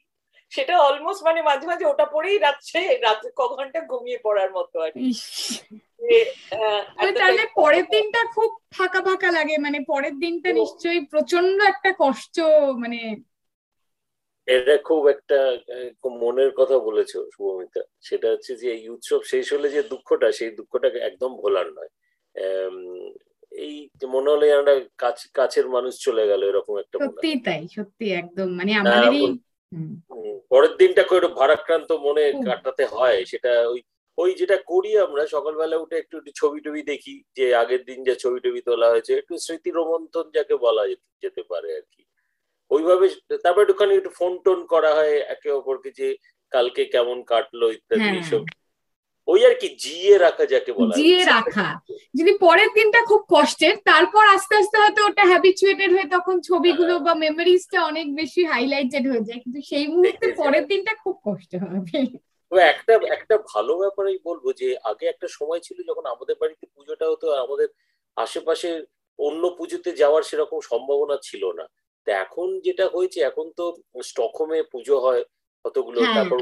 সেটা 0.54 0.74
অলমোস্ট 0.80 1.22
মানে 1.24 1.42
মাঝে 1.42 1.66
মাঝে 1.68 1.86
ওটা 1.86 2.06
পরেই 2.06 2.38
রাত্রে 2.38 2.82
রাত্রে 2.98 3.30
ক 3.36 3.42
ঘণ্টা 3.50 3.80
ঘুমিয়ে 3.82 4.20
পড়ার 4.24 4.52
মতো 4.52 4.76
আর 4.82 4.92
তাহলে 7.14 7.44
পরের 7.56 7.86
দিনটা 7.86 8.22
খুব 8.36 8.50
ফাঁকা 8.72 9.02
ফাঁকা 9.02 9.30
লাগে 9.32 9.56
মানে 9.58 9.80
পরের 9.88 10.16
দিনটা 10.20 10.50
নিশ্চয়ই 10.54 11.02
প্রচণ্ড 11.06 11.58
একটা 11.64 11.90
কষ্ট 12.00 12.36
মানে 12.76 13.00
এটা 14.48 14.78
খুব 14.84 15.08
একটা 15.08 15.40
খুব 16.02 16.14
মনের 16.18 16.52
কথা 16.52 16.80
বলেছ 16.80 17.12
শুভমিতা 17.36 17.82
সেটা 18.00 18.28
হচ্ছে 18.30 18.56
যে 18.56 18.68
এই 18.72 18.90
উৎসব 18.90 19.22
শেষ 19.24 19.54
হলে 19.54 19.70
যে 19.70 19.82
দুঃখটা 19.84 20.32
সেই 20.32 20.52
দুঃখটাকে 20.52 21.00
একদম 21.00 21.32
ভোলার 21.38 21.68
নয়। 21.74 21.92
এই 23.62 23.76
যে 23.96 24.06
মনে 24.08 24.30
হলে 24.32 24.48
কাছ- 24.98 25.30
কাছের 25.34 25.68
মানুষ 25.70 25.94
চলে 26.00 26.28
গেল 26.28 26.42
এরকম 26.44 26.80
একটা 26.80 26.98
সত্যি 27.00 27.30
তাই 27.40 27.62
সত্যি 27.76 28.06
একদম। 28.14 28.50
মানে 28.54 28.72
আমাদেরই 28.74 29.22
বল- 29.22 29.28
হুম, 29.28 29.38
হুম, 29.38 29.53
পরের 30.50 30.78
দিনটা 30.78 31.02
একটু 31.02 31.28
ভারাক্রান্ত 31.28 31.92
মনে 31.92 32.34
কাটাতে 32.46 32.86
হয় 32.86 33.26
সেটা 33.26 33.70
ওই 33.70 33.82
ওই 34.18 34.34
যেটা 34.34 34.58
করি 34.66 34.98
আমরা 34.98 35.28
সকালবেলা 35.28 35.78
উঠে 35.78 35.98
একটু 35.98 36.18
একটু 36.18 36.32
ছবি 36.36 36.60
টবি 36.60 36.82
দেখি 36.82 37.24
যে 37.36 37.56
আগের 37.56 37.84
দিন 37.86 38.04
যে 38.04 38.16
ছবি 38.16 38.40
টবি 38.40 38.62
তোলা 38.62 38.90
হয়েছে 38.90 39.18
একটু 39.18 39.38
স্মৃতি 39.38 39.72
রোমন্থন 39.72 40.32
যাকে 40.34 40.56
বলা 40.56 40.88
যেতে- 40.88 41.12
যেতে 41.22 41.44
পারে 41.44 41.76
আর 41.76 41.82
কি। 41.82 42.06
ওইভাবে 42.72 43.10
তারপর 43.44 43.62
একটুখানি 43.62 43.96
একটু 43.96 44.10
ফোন 44.10 44.40
টোন 44.40 44.66
করা 44.66 44.96
হয় 44.96 45.20
একে 45.20 45.52
অপরকে 45.52 45.92
যে 45.92 46.16
কালকে 46.52 46.86
কেমন 46.86 47.24
কাটলো 47.24 47.72
ইত্যাদি 47.72 48.02
হ্যাঁ। 48.02 48.16
এইসব। 48.16 48.42
ওই 49.28 49.42
আর 49.46 49.54
কি 49.54 49.68
জিয়ে 49.76 50.16
রাখা 50.18 50.44
যাকে 50.46 50.72
বলা। 50.74 50.94
জিয়ে 50.96 51.22
রাখা। 51.26 51.68
যদি 52.16 52.32
পরের 52.40 52.70
দিনটা 52.74 53.00
খুব 53.06 53.22
কষ্টের 53.30 53.76
তারপর 53.86 54.24
আস্তে 54.28 54.54
আস্তে 54.56 54.76
হয়তো 54.78 55.02
ওটা 55.06 55.24
হ্যাবিচুয়েটেড 55.26 55.90
হয়ে 55.92 56.08
তখন 56.12 56.36
ছবিগুলো 56.42 56.94
বা 57.00 57.14
মেমোরিজটা 57.16 57.80
অনেক 57.86 58.08
বেশি 58.16 58.42
হাইলাইটেড 58.44 59.04
হয়ে 59.08 59.24
যায়। 59.24 59.40
কিন্তু 59.40 59.60
সেই 59.62 59.86
মুহূর্তে 59.88 60.26
পরের 60.36 60.66
দিনটা 60.68 60.94
খুব 61.04 61.16
কষ্ট 61.26 61.52
হবে। 61.64 61.98
তবে 62.52 62.62
একটা 62.64 62.94
একটা 63.10 63.36
ভালো 63.54 63.74
ব্যাপারই 63.78 64.18
বলব 64.26 64.46
যে 64.52 64.68
আগে 64.84 65.06
একটা 65.08 65.28
সময় 65.28 65.60
ছিল 65.60 65.78
যখন 65.90 66.06
আমাদের 66.06 66.36
বাড়িতে 66.40 66.66
পুজোটা 66.76 67.06
হতো 67.10 67.26
আর 67.32 67.40
আমাদের 67.40 67.68
আশেপাশে 68.18 68.70
অন্য 69.20 69.44
পুজোতে 69.58 69.92
যাওয়ার 69.92 70.24
সেরকম 70.24 70.60
সম্ভাবনা 70.62 71.16
ছিল 71.22 71.44
না। 71.52 71.66
তো 72.08 72.12
এখন 72.16 72.48
যেটা 72.60 72.86
হয়েছে 72.88 73.20
এখন 73.22 73.46
তো 73.58 73.66
স্টকহোমে 74.02 74.60
পুজো 74.64 74.96
হয় 75.00 75.22
কতগুলো 75.66 76.00
হ্যাঁ। 76.02 76.16
তারপর 76.16 76.38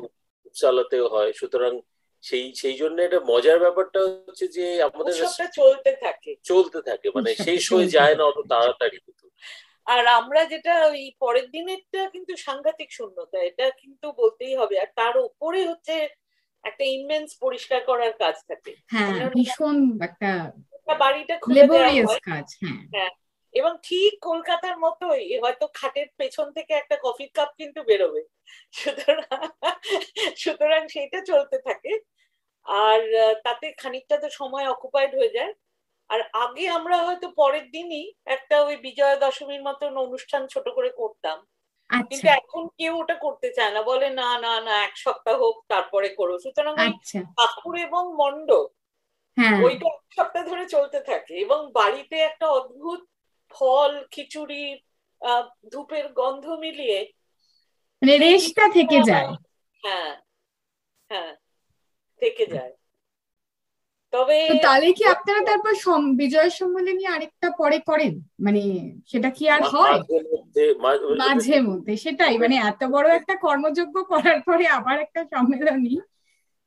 উপসালাতেও 0.46 1.06
হয়। 1.08 1.32
সুতরাং 1.34 1.74
সেই 2.24 2.46
সেই 2.56 2.74
জন্য 2.74 2.98
এটা 3.02 3.20
মজার 3.20 3.60
ব্যাপারটা 3.60 4.00
হচ্ছে 4.28 4.48
যে 4.48 4.66
আমাদের 4.84 5.14
চলতে 5.54 5.92
থাকে। 5.96 6.32
চলতে 6.44 6.82
থাকে 6.82 7.08
মানে 7.10 7.36
শেষ 7.36 7.64
হয়ে 7.74 7.88
যায় 7.88 8.16
না 8.16 8.24
অত 8.26 8.40
তাড়াতাড়ি 8.50 8.98
কিন্তু 9.00 9.26
আর 9.88 10.08
আমরা 10.08 10.46
যেটা 10.46 10.74
ওই 10.88 11.04
পরের 11.20 11.48
দিনেরটা 11.50 12.02
কিন্তু 12.10 12.34
সাংঘাতিক 12.38 12.90
শূন্যতা 12.92 13.38
এটা 13.40 13.66
কিন্তু 13.72 14.08
বলতেই 14.12 14.56
হবে। 14.56 14.76
আর 14.80 14.90
তার 14.96 15.18
উপরে 15.18 15.60
হচ্ছে 15.66 15.96
একটা 16.64 16.84
ইনমেন্স 16.86 17.30
পরিষ্কার 17.40 17.82
করার 17.86 18.14
কাজ 18.14 18.36
থাকে। 18.48 18.72
হ্যাঁ 18.88 19.12
ভীষণ 19.30 19.78
একটা 20.02 20.52
বাড়িটা 21.00 21.36
খুলে 21.40 21.64
দেওয়া 21.68 22.20
কাজ 22.20 22.48
হ্যাঁ। 22.94 23.12
এবং 23.54 23.78
ঠিক 23.84 24.12
কলকাতার 24.22 24.76
মতোই 24.78 25.38
হয়তো 25.38 25.68
খাটের 25.74 26.08
পেছন 26.18 26.48
থেকে 26.52 26.74
একটা 26.74 26.96
কফির 27.04 27.32
কাপ 27.34 27.50
কিন্তু 27.58 27.84
বেরোবে। 27.84 28.22
সুতরাং 28.72 29.42
সুতরাং 30.38 30.82
সেইটা 30.88 31.20
চলতে 31.22 31.58
থাকে। 31.60 31.92
আর 32.66 33.02
তাতে 33.44 33.66
খানিকটা 33.72 34.16
তো 34.18 34.28
সময় 34.30 34.68
অকুপাইড 34.70 35.12
হয়ে 35.16 35.30
যায়। 35.30 35.54
আর 36.10 36.20
আগে 36.34 36.66
আমরা 36.70 36.98
হয়তো 36.98 37.28
পরের 37.32 37.66
দিনই 37.72 38.14
একটা 38.26 38.56
ওই 38.62 38.76
বিজয়া 38.78 39.16
দশমীর 39.16 39.62
মতন 39.64 39.98
অনুষ্ঠান 39.98 40.48
ছোট 40.48 40.66
করে 40.70 40.90
করতাম। 40.90 41.38
কিন্তু 41.90 42.28
আচ্ছা 42.28 42.30
এখন 42.34 42.68
কেউ 42.78 42.94
ওটা 43.00 43.16
করতে 43.16 43.50
চায় 43.54 43.72
না। 43.72 43.82
বলে 43.82 44.10
না 44.10 44.30
না 44.40 44.54
না 44.62 44.74
এক 44.84 44.94
সপ্তাহ 44.98 45.36
হোক 45.38 45.56
তারপরে 45.68 46.10
করো। 46.10 46.36
সুতরাং 46.40 46.74
আচ্ছা। 46.78 47.20
ঠাকুর 47.20 47.76
এবং 47.78 48.04
মণ্ডপ 48.16 48.68
হ্যাঁ। 49.38 49.58
ওইটা 49.64 49.88
এক 49.88 50.04
সপ্তাহ 50.16 50.44
ধরে 50.46 50.66
চলতে 50.66 51.00
থাকে 51.02 51.34
এবং 51.34 51.72
বাড়িতে 51.72 52.16
একটা 52.20 52.48
অদ্ভুত 52.50 53.02
ফল 53.50 53.92
খিচুড়ি 54.12 54.64
ধূপের 55.72 56.06
গন্ধ 56.14 56.46
মিলিয়ে 56.64 57.00
মানে 58.02 58.18
রেশটা 58.18 58.66
থেকে 58.74 58.98
যায়। 59.04 59.30
হ্যাঁ 59.84 60.12
হ্যাঁ 61.10 61.32
থেকে 62.22 62.46
যায়। 62.46 62.74
তবে 64.14 64.38
তাহলে 64.64 64.88
কি 64.94 65.04
আপনারা 65.06 65.42
তারপর 65.46 65.74
বিজয় 66.16 66.50
সম্মেলনী 66.50 67.06
আরেকটা 67.06 67.48
পরে 67.52 67.80
করেন? 67.80 68.14
মানে 68.40 68.62
সেটা 69.08 69.30
কি 69.30 69.50
আর 69.50 69.62
হয়? 69.64 70.00
মাঝে 71.18 71.62
মধ্যে 71.62 71.98
সেটাই। 71.98 72.38
মানে 72.38 72.56
এত 72.56 72.84
বড় 72.84 73.08
একটা 73.16 73.36
কর্মযজ্ঞ 73.36 73.96
করার 74.04 74.42
পরে 74.42 74.68
আবার 74.68 75.00
একটা 75.00 75.22
সম্মেলনী 75.26 75.96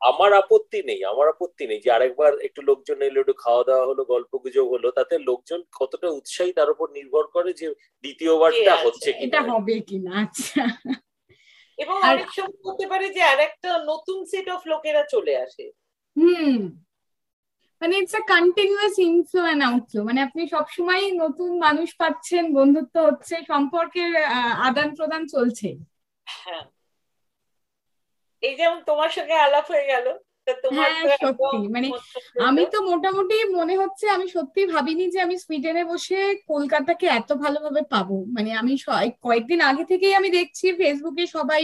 আমার 0.01 0.33
আপত্তি 0.33 0.83
নেই 0.83 1.05
আমার 1.05 1.29
আপত্তি 1.29 1.67
নেই 1.67 1.81
যে 1.81 1.91
আরেকবার 1.91 2.33
একটু 2.41 2.63
লোকজন 2.63 3.03
এলো 3.03 3.21
একটু 3.21 3.33
খাওয়া 3.33 3.65
দাওয়া 3.65 3.87
হলো 3.87 4.05
গল্প 4.05 4.37
গুজব 4.37 4.67
হলো 4.69 4.91
তাতে 4.91 5.19
লোকজন 5.19 5.61
কতটা 5.73 6.09
উৎসাহী 6.09 6.53
তার 6.53 6.71
উপর 6.71 6.87
নির্ভর 6.91 7.27
করে 7.27 7.53
যে 7.53 7.67
দ্বিতীয়বারটা? 8.05 8.73
হচ্ছে 8.77 9.11
এটা 9.11 9.41
হবে 9.43 9.81
কিনা 9.81 10.13
আচ্ছা। 10.21 10.63
এবং 11.79 12.03
অনেক 12.03 12.29
সময় 12.33 12.73
হতে 12.73 12.87
পারে 12.87 13.09
যে 13.11 13.23
আর 13.23 13.41
একটা 13.41 13.79
নতুন 13.85 14.25
সেট 14.25 14.49
অফ 14.49 14.67
লোকেরা 14.67 15.05
চলে 15.11 15.37
আসে। 15.37 15.71
হুম। 16.17 16.85
মানে 17.81 17.99
it's 17.99 18.15
a 18.15 18.19
continuous 18.19 18.99
inflow 18.99 19.43
and 19.43 19.63
outflow 19.65 20.05
মানে 20.05 20.23
আপনি 20.23 20.49
সবসময় 20.49 21.13
নতুন 21.13 21.59
মানুষ 21.59 21.95
পাচ্ছেন 21.99 22.55
বন্ধুত্ব 22.55 23.07
হচ্ছে 23.07 23.37
সম্পর্কের 23.47 24.17
আদান 24.61 24.95
প্রদান 24.95 25.27
চলছে। 25.27 25.69
হ্যাঁ। 26.27 26.65
এই 28.43 28.55
যেমন 28.57 28.83
তোমার 28.83 29.11
সঙ্গে 29.11 29.33
আলাপ 29.33 29.71
হয়ে 29.71 29.87
গেল। 29.87 30.07
হ্যাঁ, 30.77 30.93
সত্যি, 31.23 31.57
মানে 31.75 31.89
আমি 32.49 32.63
তো 32.73 32.79
মোটামুটি 32.91 33.37
মনে 33.59 33.75
হচ্ছে 33.81 34.05
আমি 34.17 34.27
সত্যি 34.37 34.61
ভাবিনি 34.75 35.05
যে 35.15 35.19
আমি 35.21 35.37
সুইডেনে 35.45 35.83
বসে 35.85 36.19
কলকাতাকে 36.49 37.07
এত 37.19 37.31
ভালোভাবে 37.43 37.83
পাবো। 37.93 38.17
মানে 38.37 38.51
আমি 38.61 38.73
কয়েকদিন 39.25 39.61
আগে 39.71 39.85
থেকেই 39.91 40.15
আমি 40.15 40.29
দেখছি 40.39 40.67
ফেসবুকে 40.81 41.25
সবাই 41.37 41.63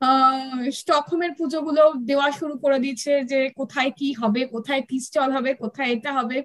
আহ 0.00 0.38
স্টকহোমের 0.80 1.32
পুজোগুলো 1.38 1.82
দেওয়া 2.10 2.28
শুরু 2.40 2.54
করে 2.64 2.78
দিয়েছে 2.84 3.12
যে 3.30 3.38
কোথায় 3.60 3.90
কি 3.98 4.08
হবে 4.20 4.40
কোথায় 4.54 4.82
কি 4.88 4.96
স্টল 5.06 5.30
হবে 5.36 5.50
কোথায় 5.62 5.90
এটা 5.96 6.10
হবে। 6.18 6.38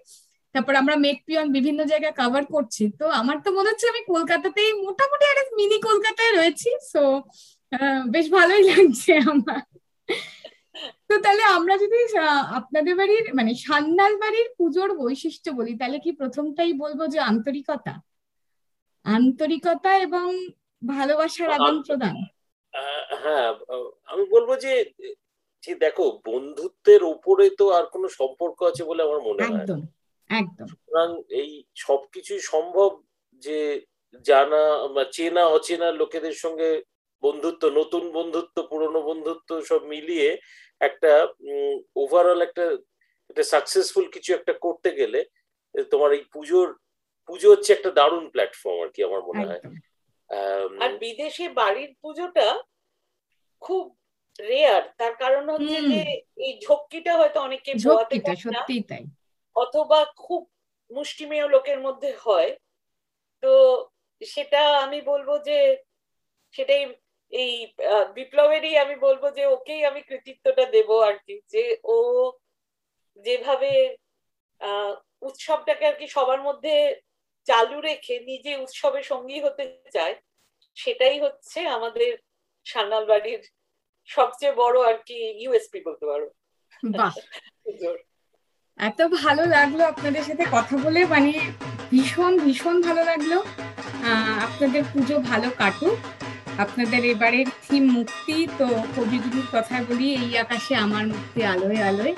তারপর 0.55 0.73
আমরা 0.75 0.95
মেক 1.05 1.17
পিয়ন 1.27 1.47
বিভিন্ন 1.57 1.79
জায়গায় 1.91 2.15
কভার 2.21 2.43
করছি। 2.55 2.83
তো 2.99 3.05
আমার 3.21 3.37
তো 3.45 3.49
মনে 3.57 3.69
হচ্ছে 3.71 3.87
আমি 3.93 4.01
কলকাতাতেই 4.13 4.71
মোটামুটি 4.85 5.25
একটা 5.31 5.43
মিনি 5.59 5.77
কলকাতায় 5.89 6.31
রয়েছি। 6.39 6.69
সো 6.91 7.01
বেশ 8.13 8.25
ভালোই 8.37 8.63
লাগছে 8.71 9.13
আমার। 9.31 9.61
তো 11.09 11.13
তাহলে 11.19 11.43
আমরা 11.57 11.75
যদি 11.77 11.97
আপনাদের 12.51 12.93
বাড়ির 12.95 13.25
মানে 13.33 13.51
সান্যাল 13.55 14.13
বাড়ির 14.17 14.47
পুজোর 14.57 14.89
বৈশিষ্ট্য 14.97 15.49
বলি 15.51 15.73
তাহলে 15.77 15.97
কি 15.99 16.11
প্রথমটাই 16.11 16.73
বলব 16.73 16.99
যে 17.07 17.19
আন্তরিকতা? 17.21 17.93
আন্তরিকতা 19.05 19.91
এবং 19.97 20.27
ভালোবাসার 20.81 21.49
আদান 21.49 21.75
প্রদান। 21.81 22.15
হ্যাঁ 23.23 23.49
আমি 24.07 24.23
বলব 24.25 24.49
যে 24.55 24.73
যে 25.63 25.73
দেখো 25.75 26.05
বন্ধুত্বের 26.25 27.01
উপরে 27.03 27.45
তো 27.49 27.65
আর 27.69 27.85
কোনো 27.85 28.07
সম্পর্ক 28.09 28.57
আছে 28.63 28.83
বলে 28.83 29.01
আমার 29.03 29.21
মনে 29.21 29.43
হয় 29.43 29.61
একদম 29.61 29.79
একদম। 30.29 30.67
সুতরাং 30.67 31.09
এই 31.31 31.49
সবকিছুই 31.75 32.41
সম্ভব 32.43 32.89
যে 33.43 33.57
জানা 34.25 34.63
বা 34.95 35.03
চেনা 35.11 35.43
অচেনা 35.47 35.87
লোকেদের 35.91 36.35
সঙ্গে 36.35 36.69
বন্ধুত্ব 37.23 37.63
নতুন 37.69 38.03
বন্ধুত্ব 38.11 38.55
পুরনো 38.69 38.99
বন্ধুত্ব 39.01 39.49
সব 39.61 39.81
মিলিয়ে 39.83 40.29
একটা 40.81 41.11
ওভারঅল 41.95 42.41
একটা 42.41 42.65
একটা 43.29 43.43
সাকসেসফুল 43.43 44.05
কিছু 44.09 44.33
একটা 44.33 44.53
করতে 44.53 44.89
গেলে 44.95 45.19
তোমার 45.91 46.13
এই 46.13 46.23
পুজোর 46.33 46.67
পুজো 47.29 47.47
হচ্ছে 47.51 47.73
একটা 47.73 47.89
দারুণ 47.91 48.25
প্ল্যাটফর্ম 48.29 48.77
আর 48.83 48.89
কি 48.89 49.03
আমার 49.03 49.21
মনে 49.21 49.43
হয়। 49.45 49.61
আর 50.79 50.91
বিদেশে 50.97 51.49
বাড়ির 51.49 51.91
পুজোটা 52.01 52.47
খুব 53.59 53.83
রেয়ার 54.39 54.83
তার 54.97 55.13
কারণ 55.15 55.49
হচ্ছে 55.49 55.77
যে 55.91 56.01
এই 56.35 56.59
ঝক্কিটা 56.59 57.13
হয়তো 57.17 57.39
অনেকে 57.41 57.71
পোয়াতে 57.73 58.15
ঝক্কিটা 58.15 58.61
পারে 58.61 58.81
তাই। 58.81 59.03
অথবা 59.55 59.99
খুব 60.15 60.41
মুষ্টিমেয় 60.91 61.47
লোকের 61.47 61.79
মধ্যে 61.79 62.11
হয়। 62.15 62.51
তো 63.43 63.51
সেটা 64.21 64.61
আমি 64.79 65.01
বলব 65.01 65.29
যে 65.43 65.77
সেটাই 66.55 66.83
এই 67.31 67.51
বিপ্লবেরই 68.15 68.77
আমি 68.77 68.95
বলব 68.95 69.23
যে 69.29 69.45
ওকেই 69.45 69.85
আমি 69.85 70.01
কৃতিত্বটা 70.01 70.65
দেব 70.65 70.89
আর 71.01 71.15
কি 71.17 71.35
যে 71.47 71.63
ও 71.85 71.97
যেভাবে 73.25 73.71
আহ 74.61 74.93
উৎসবটাকে 75.21 75.85
আর 75.85 75.93
কি 75.93 76.07
সবার 76.07 76.41
মধ্যে 76.41 76.73
চালু 77.47 77.81
রেখে 77.81 78.15
নিজে 78.19 78.51
উৎসবে 78.55 79.03
সঙ্গী 79.03 79.39
হতে 79.41 79.63
চায় 79.93 80.15
সেটাই 80.77 81.19
হচ্ছে 81.19 81.59
আমাদের 81.67 82.11
সান্নাল 82.65 83.05
বাড়ির 83.05 83.41
সবচেয়ে 84.09 84.53
বড় 84.53 84.77
আর 84.81 84.97
কি 85.05 85.17
ইউএসপি 85.41 85.79
বলতে 85.85 86.05
পারো। 86.05 86.27
বাহ। 86.83 87.13
এত 88.79 88.99
ভালো 89.17 89.43
লাগল 89.45 89.79
আপনাদের 89.81 90.23
সাথে 90.23 90.43
কথা 90.51 90.75
বলে 90.77 91.05
মানে 91.05 91.31
ভীষণ 91.91 92.33
ভীষণ 92.39 92.75
ভালো 92.81 93.01
লাগল। 93.03 93.31
আহ, 94.03 94.43
আপনাদের 94.43 94.83
পুজো 94.93 95.15
ভালো 95.19 95.47
কাটুক। 95.57 95.97
আপনাদের 96.57 97.01
এবারের 97.13 97.47
থিম 97.63 97.83
মুক্তি, 97.97 98.47
তো 98.59 98.67
কবিগুরুর 98.95 99.47
কথা 99.55 99.75
বলি, 99.89 100.07
এই 100.23 100.31
আকাশে 100.43 100.73
আমার 100.75 101.05
মুক্তি 101.07 101.39
আলোয় 101.53 101.81
আলোয়। 101.89 102.15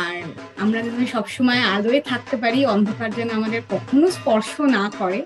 আর 0.00 0.16
আমরা 0.62 0.78
যেন 0.86 0.98
সবসময় 1.14 1.62
আলোয় 1.76 2.00
থাকতে 2.10 2.36
পারি, 2.36 2.58
অন্ধকার 2.74 3.10
যেন 3.18 3.30
আমাদের 3.30 3.62
কখনো 3.70 4.06
স্পর্শ 4.10 4.52
না 4.60 4.84
করে। 4.98 5.20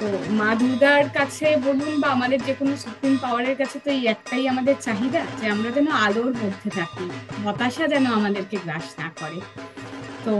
তো 0.00 0.06
মা 0.38 0.50
দুর্গার 0.60 1.04
কাছে 1.18 1.46
বলুন 1.66 1.92
বা 2.02 2.08
আমাদের 2.16 2.38
যে 2.48 2.54
কোনো 2.60 2.72
সুপ্রিম 2.84 3.14
পাওয়ারের 3.24 3.56
কাছে, 3.60 3.76
তো 3.84 3.90
এই 3.90 4.06
একটাই 4.06 4.44
আমাদের 4.48 4.74
চাহিদা, 4.86 5.22
যে 5.40 5.48
আমরা 5.54 5.70
যেন 5.76 5.88
আলোর 6.06 6.32
মধ্যে 6.42 6.70
থাকি, 6.78 7.06
হতাশা 7.44 7.84
যেন 7.88 8.06
আমাদেরকে 8.18 8.56
গ্রাস 8.64 8.86
না 9.00 9.08
করে। 9.20 9.40
তো 10.24 10.34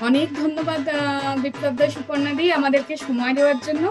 অনেক 0.00 0.28
ধন্যবাদ 0.42 0.82
বিপ্লব 1.42 1.74
দা 1.80 1.86
সুপর্ণা 1.90 2.30
আমাদেরকে 2.58 2.94
সময় 2.96 3.32
দেওয়ার 3.38 3.58
জন্য। 3.66 3.84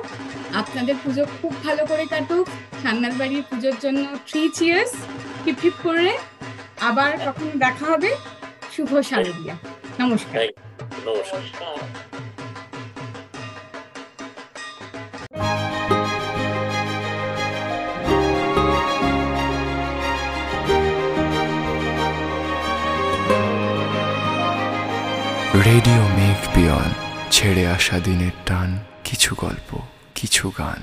আপনাদের 0.56 0.96
পুজো 1.04 1.26
খুব 1.42 1.64
ভালো 1.64 1.86
করে 1.86 2.06
কাটুক। 2.06 2.48
সান্নাল 2.82 3.12
বাড়ির 3.12 3.44
পুজোর 3.50 3.74
জন্য 3.82 4.18
থ্রি 4.28 4.50
চিয়ার্স 4.54 4.96
হিপ 5.46 5.74
করে। 5.84 6.18
আবার 6.82 7.18
কখনো 7.26 7.52
দেখা 7.58 7.86
হবে। 7.86 8.16
শুভ 8.76 9.02
শারদিয়া। 9.02 9.56
নমস্কার। 10.00 10.48
নমস্কার 11.06 11.40
নমস্কার। 11.40 11.78
রেডিও 25.66 26.02
মেঘ 26.18 26.56
পিয়ন 26.56 26.90
ছেড়ে 27.32 27.68
আসা 27.68 28.00
দিনের 28.00 28.32
টান 28.46 28.80
কিছু 29.04 29.36
গল্প। 29.38 29.80
কিছু 30.18 30.46
গান 30.58 30.82